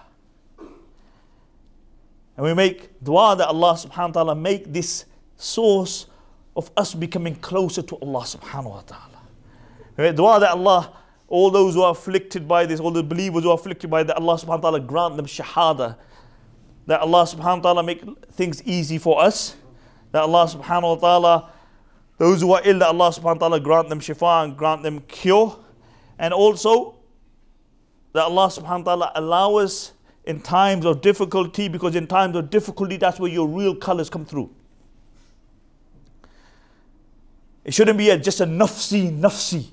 And 2.35 2.45
we 2.45 2.53
make 2.53 3.01
dua 3.01 3.37
that 3.37 3.47
Allah 3.47 3.73
subhanahu 3.73 4.07
wa 4.07 4.23
ta'ala 4.23 4.35
make 4.35 4.73
this 4.73 5.05
source 5.37 6.07
of 6.57 6.69
us 6.75 6.93
becoming 6.93 7.35
closer 7.35 7.81
to 7.83 7.95
Allah 8.01 8.23
subhanahu 8.23 8.71
wa 8.71 8.81
ta'ala. 8.81 9.21
We 9.95 10.03
make 10.03 10.17
dua 10.17 10.41
that 10.41 10.51
Allah, 10.51 10.91
all 11.29 11.49
those 11.49 11.75
who 11.75 11.83
are 11.83 11.91
afflicted 11.91 12.49
by 12.49 12.65
this, 12.65 12.81
all 12.81 12.91
the 12.91 13.01
believers 13.01 13.43
who 13.43 13.51
are 13.51 13.55
afflicted 13.55 13.89
by 13.89 14.03
that, 14.03 14.17
Allah 14.17 14.35
subhanahu 14.35 14.61
wa 14.61 14.69
ta'ala 14.69 14.79
grant 14.81 15.15
them 15.15 15.25
shahada. 15.25 15.95
That 16.85 16.99
Allah 16.99 17.23
subhanahu 17.23 17.63
wa 17.63 17.73
ta'ala 17.73 17.83
make 17.83 18.03
things 18.33 18.61
easy 18.63 18.97
for 18.97 19.23
us. 19.23 19.55
That 20.11 20.23
Allah 20.23 20.47
subhanahu 20.47 20.95
wa 21.01 21.07
ta'ala, 21.07 21.51
those 22.17 22.41
who 22.41 22.51
are 22.51 22.61
ill, 22.65 22.79
that 22.79 22.89
Allah 22.89 23.09
subhanahu 23.11 23.39
wa 23.39 23.47
ta'ala 23.47 23.59
grant 23.61 23.87
them 23.87 24.01
shifa 24.01 24.43
and 24.43 24.57
grant 24.57 24.83
them 24.83 24.99
cure. 25.07 25.55
And 26.19 26.33
also, 26.33 26.95
that 28.13 28.23
Allah 28.23 28.47
subhanahu 28.47 28.85
wa 28.85 28.95
ta'ala 28.95 29.11
allow 29.15 29.55
us 29.55 29.93
in 30.25 30.41
times 30.41 30.85
of 30.85 31.01
difficulty 31.01 31.69
because 31.69 31.95
in 31.95 32.07
times 32.07 32.35
of 32.35 32.49
difficulty, 32.49 32.97
that's 32.97 33.19
where 33.19 33.31
your 33.31 33.47
real 33.47 33.73
colors 33.73 34.09
come 34.09 34.25
through. 34.25 34.49
It 37.63 37.73
shouldn't 37.73 37.97
be 37.97 38.09
a, 38.09 38.17
just 38.17 38.41
a 38.41 38.45
nafsi, 38.45 39.17
nafsi. 39.17 39.67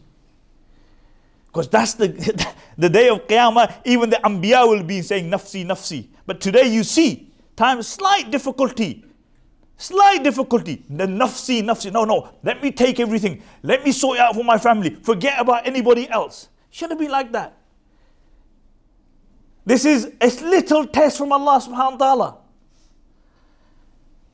Because 1.49 1.69
that's 1.69 1.95
the, 1.95 2.09
the 2.79 2.89
day 2.91 3.09
of 3.09 3.27
Qiyamah, 3.27 3.81
even 3.85 4.11
the 4.11 4.17
Anbiya 4.17 4.69
will 4.69 4.85
be 4.85 5.03
saying 5.03 5.31
nafsi, 5.31 5.65
nafsi. 5.65 6.07
But 6.27 6.41
today 6.41 6.69
you 6.69 6.85
see, 6.85 7.33
time 7.57 7.83
slight 7.83 8.31
difficulty. 8.31 9.05
Slight 9.79 10.25
difficulty. 10.25 10.83
The 10.89 11.07
nafsi, 11.07 11.63
nafsi. 11.63 11.93
No, 11.93 12.05
no. 12.05 12.31
Let 12.43 12.63
me 12.63 12.71
take 12.71 12.99
everything. 12.99 13.43
Let 13.63 13.85
me 13.85 13.93
sort 13.93 14.19
out 14.19 14.35
for 14.35 14.45
my 14.45 14.59
family. 14.59 14.91
Forget 14.91 15.41
about 15.41 15.67
anybody 15.67 16.09
else. 16.09 16.49
Shouldn't 16.71 16.99
be 16.99 17.09
like 17.09 17.33
that. 17.33 17.59
This 19.67 19.85
is 19.85 20.13
a 20.21 20.29
little 20.45 20.87
test 20.87 21.19
from 21.19 21.33
Allah 21.33 21.61
subhanahu 21.61 21.93
wa 21.93 21.97
ta'ala. 21.97 22.37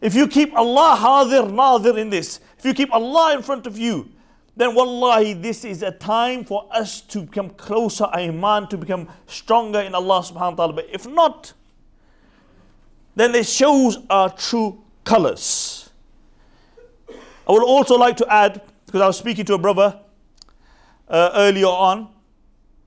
If 0.00 0.14
you 0.14 0.26
keep 0.26 0.55
Allah 0.55 0.96
hadir, 0.98 1.48
nadir 1.50 1.96
in 1.96 2.11
this, 2.11 2.40
if 2.59 2.64
you 2.64 2.74
keep 2.74 2.92
Allah 2.92 3.35
in 3.35 3.42
front 3.42 3.66
of 3.66 3.78
you, 3.78 4.11
then 4.57 4.74
wallahi, 4.74 5.33
this 5.33 5.64
is 5.64 5.83
a 5.83 5.90
time 5.90 6.44
for 6.44 6.68
us 6.70 7.00
to 7.02 7.22
become 7.22 7.50
closer, 7.50 8.05
iman, 8.12 8.68
to 8.68 8.76
become 8.76 9.09
stronger 9.26 9.81
in 9.81 9.94
Allah 9.94 10.20
subhanahu 10.20 10.50
wa 10.50 10.66
ta'ala. 10.66 10.72
But 10.74 10.88
if 10.92 11.07
not, 11.07 11.55
then 13.14 13.35
it 13.35 13.46
shows 13.46 13.98
our 14.11 14.28
true 14.28 14.82
colors. 15.05 15.91
I 17.49 17.53
would 17.53 17.65
also 17.65 17.97
like 17.97 18.17
to 18.19 18.33
add, 18.33 18.62
because 18.87 19.01
I 19.01 19.07
was 19.07 19.19
speaking 19.19 19.45
to 19.47 19.55
a 19.55 19.59
brother 19.59 19.99
uh, 21.09 21.31
earlier 21.35 21.67
on, 21.67 22.09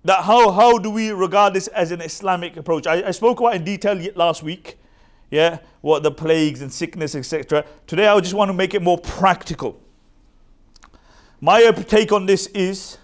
that 0.03 0.23
how, 0.23 0.51
how 0.51 0.77
do 0.77 0.89
we 0.89 1.09
regard 1.09 1.53
this 1.53 1.67
as 1.67 1.91
an 1.91 2.01
Islamic 2.01 2.55
approach? 2.57 2.87
I, 2.87 3.07
I 3.07 3.11
spoke 3.11 3.39
about 3.39 3.55
in 3.55 3.63
detail 3.63 3.99
last 4.15 4.43
week, 4.43 4.77
yeah, 5.31 5.59
what 5.81 6.03
the 6.03 6.11
plagues 6.11 6.61
and 6.61 6.71
sickness, 6.71 7.15
etc. 7.15 7.65
Today 7.87 8.07
I 8.07 8.19
just 8.19 8.33
want 8.33 8.49
to 8.49 8.53
make 8.53 8.73
it 8.73 8.81
more 8.81 8.99
practical. 8.99 9.79
My 11.41 11.71
take 11.71 12.11
on 12.11 12.25
this 12.25 12.47
is, 12.47 12.97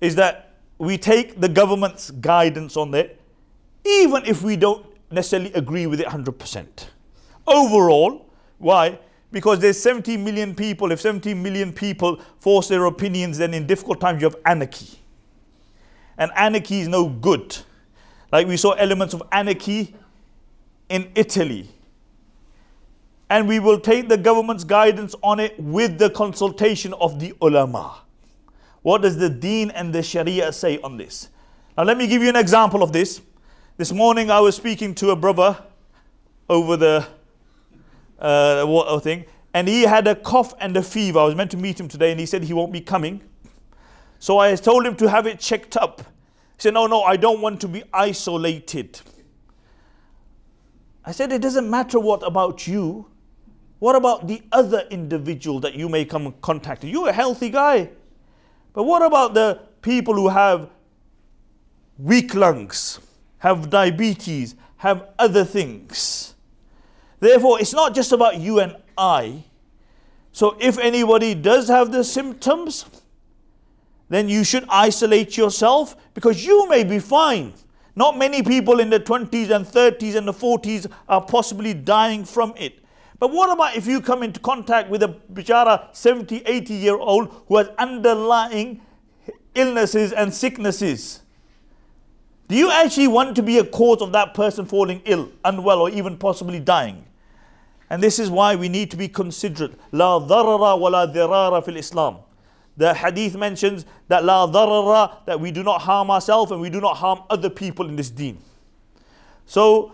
is 0.00 0.16
that 0.16 0.54
we 0.78 0.98
take 0.98 1.40
the 1.40 1.48
government's 1.48 2.10
guidance 2.10 2.76
on 2.76 2.92
it, 2.94 3.20
even 3.84 4.24
if 4.26 4.42
we 4.42 4.56
don't 4.56 4.84
necessarily 5.10 5.52
agree 5.52 5.86
with 5.86 6.00
it 6.00 6.06
100%. 6.06 6.86
Overall, 7.46 8.26
Why? 8.58 8.98
Because 9.30 9.58
there's 9.58 9.80
70 9.80 10.16
million 10.16 10.54
people. 10.54 10.92
If 10.92 11.00
70 11.00 11.34
million 11.34 11.72
people 11.72 12.20
force 12.38 12.68
their 12.68 12.86
opinions, 12.86 13.38
then 13.38 13.52
in 13.54 13.66
difficult 13.66 14.00
times 14.00 14.22
you 14.22 14.28
have 14.28 14.36
anarchy. 14.46 14.98
And 16.16 16.30
anarchy 16.34 16.80
is 16.80 16.88
no 16.88 17.08
good. 17.08 17.56
Like 18.32 18.46
we 18.46 18.56
saw 18.56 18.72
elements 18.72 19.14
of 19.14 19.22
anarchy 19.32 19.94
in 20.88 21.10
Italy. 21.14 21.68
And 23.28 23.48
we 23.48 23.58
will 23.58 23.80
take 23.80 24.08
the 24.08 24.16
government's 24.16 24.64
guidance 24.64 25.14
on 25.22 25.40
it 25.40 25.58
with 25.58 25.98
the 25.98 26.08
consultation 26.10 26.94
of 26.94 27.18
the 27.18 27.34
ulama. 27.40 28.02
What 28.82 29.02
does 29.02 29.16
the 29.16 29.28
deen 29.28 29.70
and 29.72 29.92
the 29.92 30.02
sharia 30.02 30.52
say 30.52 30.78
on 30.78 30.96
this? 30.96 31.28
Now, 31.76 31.82
let 31.82 31.98
me 31.98 32.06
give 32.06 32.22
you 32.22 32.28
an 32.28 32.36
example 32.36 32.82
of 32.82 32.92
this. 32.92 33.20
This 33.76 33.92
morning 33.92 34.30
I 34.30 34.40
was 34.40 34.56
speaking 34.56 34.94
to 34.96 35.10
a 35.10 35.16
brother 35.16 35.58
over 36.48 36.76
the 36.76 37.06
uh, 38.18 38.98
thing, 39.00 39.24
and 39.54 39.68
he 39.68 39.82
had 39.82 40.06
a 40.06 40.14
cough 40.14 40.54
and 40.60 40.76
a 40.76 40.82
fever. 40.82 41.18
I 41.18 41.24
was 41.24 41.34
meant 41.34 41.50
to 41.52 41.56
meet 41.56 41.80
him 41.80 41.88
today, 41.88 42.10
and 42.10 42.20
he 42.20 42.26
said 42.26 42.44
he 42.44 42.52
won't 42.52 42.72
be 42.72 42.80
coming. 42.80 43.22
So 44.18 44.38
I 44.38 44.54
told 44.56 44.86
him 44.86 44.96
to 44.96 45.08
have 45.08 45.26
it 45.26 45.40
checked 45.40 45.76
up. 45.76 46.00
He 46.00 46.62
said, 46.62 46.74
No, 46.74 46.86
no, 46.86 47.02
I 47.02 47.16
don't 47.16 47.40
want 47.40 47.60
to 47.62 47.68
be 47.68 47.82
isolated. 47.92 49.00
I 51.04 51.12
said, 51.12 51.32
It 51.32 51.42
doesn't 51.42 51.68
matter 51.68 52.00
what 52.00 52.26
about 52.26 52.66
you. 52.66 53.08
What 53.78 53.94
about 53.94 54.26
the 54.26 54.42
other 54.52 54.84
individual 54.90 55.60
that 55.60 55.74
you 55.74 55.88
may 55.88 56.04
come 56.04 56.34
contact? 56.40 56.84
You're 56.84 57.10
a 57.10 57.12
healthy 57.12 57.50
guy. 57.50 57.90
But 58.72 58.84
what 58.84 59.02
about 59.02 59.34
the 59.34 59.60
people 59.82 60.14
who 60.14 60.28
have 60.28 60.70
weak 61.98 62.34
lungs, 62.34 63.00
have 63.38 63.68
diabetes, 63.68 64.54
have 64.76 65.08
other 65.18 65.44
things? 65.44 66.35
Therefore, 67.26 67.58
it's 67.58 67.72
not 67.72 67.92
just 67.92 68.12
about 68.12 68.38
you 68.38 68.60
and 68.60 68.76
I. 68.96 69.42
So 70.30 70.56
if 70.60 70.78
anybody 70.78 71.34
does 71.34 71.66
have 71.66 71.90
the 71.90 72.04
symptoms, 72.04 72.84
then 74.08 74.28
you 74.28 74.44
should 74.44 74.64
isolate 74.68 75.36
yourself 75.36 75.96
because 76.14 76.46
you 76.46 76.68
may 76.68 76.84
be 76.84 77.00
fine. 77.00 77.52
Not 77.96 78.16
many 78.16 78.44
people 78.44 78.78
in 78.78 78.90
the 78.90 79.00
20s 79.00 79.50
and 79.50 79.66
30s 79.66 80.14
and 80.14 80.28
the 80.28 80.32
40s 80.32 80.88
are 81.08 81.20
possibly 81.20 81.74
dying 81.74 82.24
from 82.24 82.54
it. 82.56 82.78
But 83.18 83.32
what 83.32 83.50
about 83.50 83.74
if 83.74 83.88
you 83.88 84.00
come 84.00 84.22
into 84.22 84.38
contact 84.38 84.88
with 84.88 85.02
a 85.02 85.08
bichara 85.32 85.96
70, 85.96 86.42
80 86.46 86.74
year 86.74 86.96
old 86.96 87.34
who 87.48 87.56
has 87.56 87.68
underlying 87.76 88.82
illnesses 89.56 90.12
and 90.12 90.32
sicknesses? 90.32 91.22
Do 92.46 92.54
you 92.54 92.70
actually 92.70 93.08
want 93.08 93.34
to 93.34 93.42
be 93.42 93.58
a 93.58 93.64
cause 93.64 94.00
of 94.00 94.12
that 94.12 94.32
person 94.32 94.64
falling 94.64 95.02
ill, 95.06 95.32
unwell, 95.44 95.80
or 95.80 95.90
even 95.90 96.16
possibly 96.18 96.60
dying? 96.60 97.02
And 97.88 98.02
this 98.02 98.18
is 98.18 98.30
why 98.30 98.56
we 98.56 98.68
need 98.68 98.90
to 98.90 98.96
be 98.96 99.08
considerate. 99.08 99.72
La 99.92 100.18
dharara 100.20 100.78
wa 100.78 100.88
la 100.88 101.60
fil 101.60 101.76
Islam. 101.76 102.18
The 102.76 102.92
hadith 102.92 103.36
mentions 103.36 103.86
that 104.08 104.24
la 104.24 104.46
dharara, 104.46 105.24
that 105.26 105.40
we 105.40 105.50
do 105.50 105.62
not 105.62 105.82
harm 105.82 106.10
ourselves 106.10 106.52
and 106.52 106.60
we 106.60 106.68
do 106.68 106.80
not 106.80 106.96
harm 106.96 107.22
other 107.30 107.48
people 107.48 107.88
in 107.88 107.96
this 107.96 108.10
deen. 108.10 108.38
So, 109.46 109.92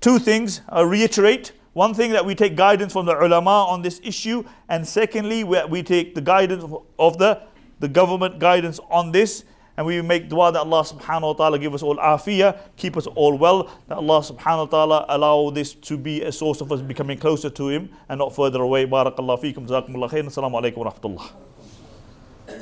two 0.00 0.18
things, 0.18 0.60
I 0.68 0.82
reiterate. 0.82 1.52
One 1.72 1.94
thing 1.94 2.12
that 2.12 2.24
we 2.24 2.34
take 2.34 2.54
guidance 2.54 2.92
from 2.92 3.06
the 3.06 3.18
ulama 3.18 3.64
on 3.66 3.80
this 3.80 3.98
issue, 4.04 4.44
and 4.68 4.86
secondly, 4.86 5.42
we 5.42 5.82
take 5.82 6.14
the 6.14 6.20
guidance 6.20 6.64
of 6.98 7.16
the, 7.16 7.42
the 7.80 7.88
government 7.88 8.38
guidance 8.38 8.78
on 8.90 9.10
this. 9.10 9.44
And 9.76 9.86
we 9.86 10.02
make 10.02 10.28
dua 10.28 10.52
that 10.52 10.60
Allah 10.60 10.84
subhanahu 10.84 11.22
wa 11.22 11.32
ta'ala 11.32 11.58
give 11.58 11.74
us 11.74 11.82
all 11.82 11.96
afiyah, 11.96 12.58
keep 12.76 12.96
us 12.96 13.06
all 13.06 13.38
well, 13.38 13.70
that 13.88 13.96
Allah 13.96 14.20
subhanahu 14.20 14.70
wa 14.70 14.78
ta'ala 14.78 15.06
allow 15.08 15.50
this 15.50 15.72
to 15.74 15.96
be 15.96 16.22
a 16.22 16.32
source 16.32 16.60
of 16.60 16.70
us 16.72 16.82
becoming 16.82 17.18
closer 17.18 17.48
to 17.50 17.68
Him 17.68 17.88
and 18.08 18.18
not 18.18 18.34
further 18.34 18.60
away. 18.60 18.86
Barakallah 18.86 19.40
feekum, 19.40 19.66
jazakumullah 19.66 20.10
khairan, 20.10 20.26
assalamu 20.26 20.60
alaikum 20.60 20.78
wa 20.78 20.90
rahmatullah. 20.92 21.51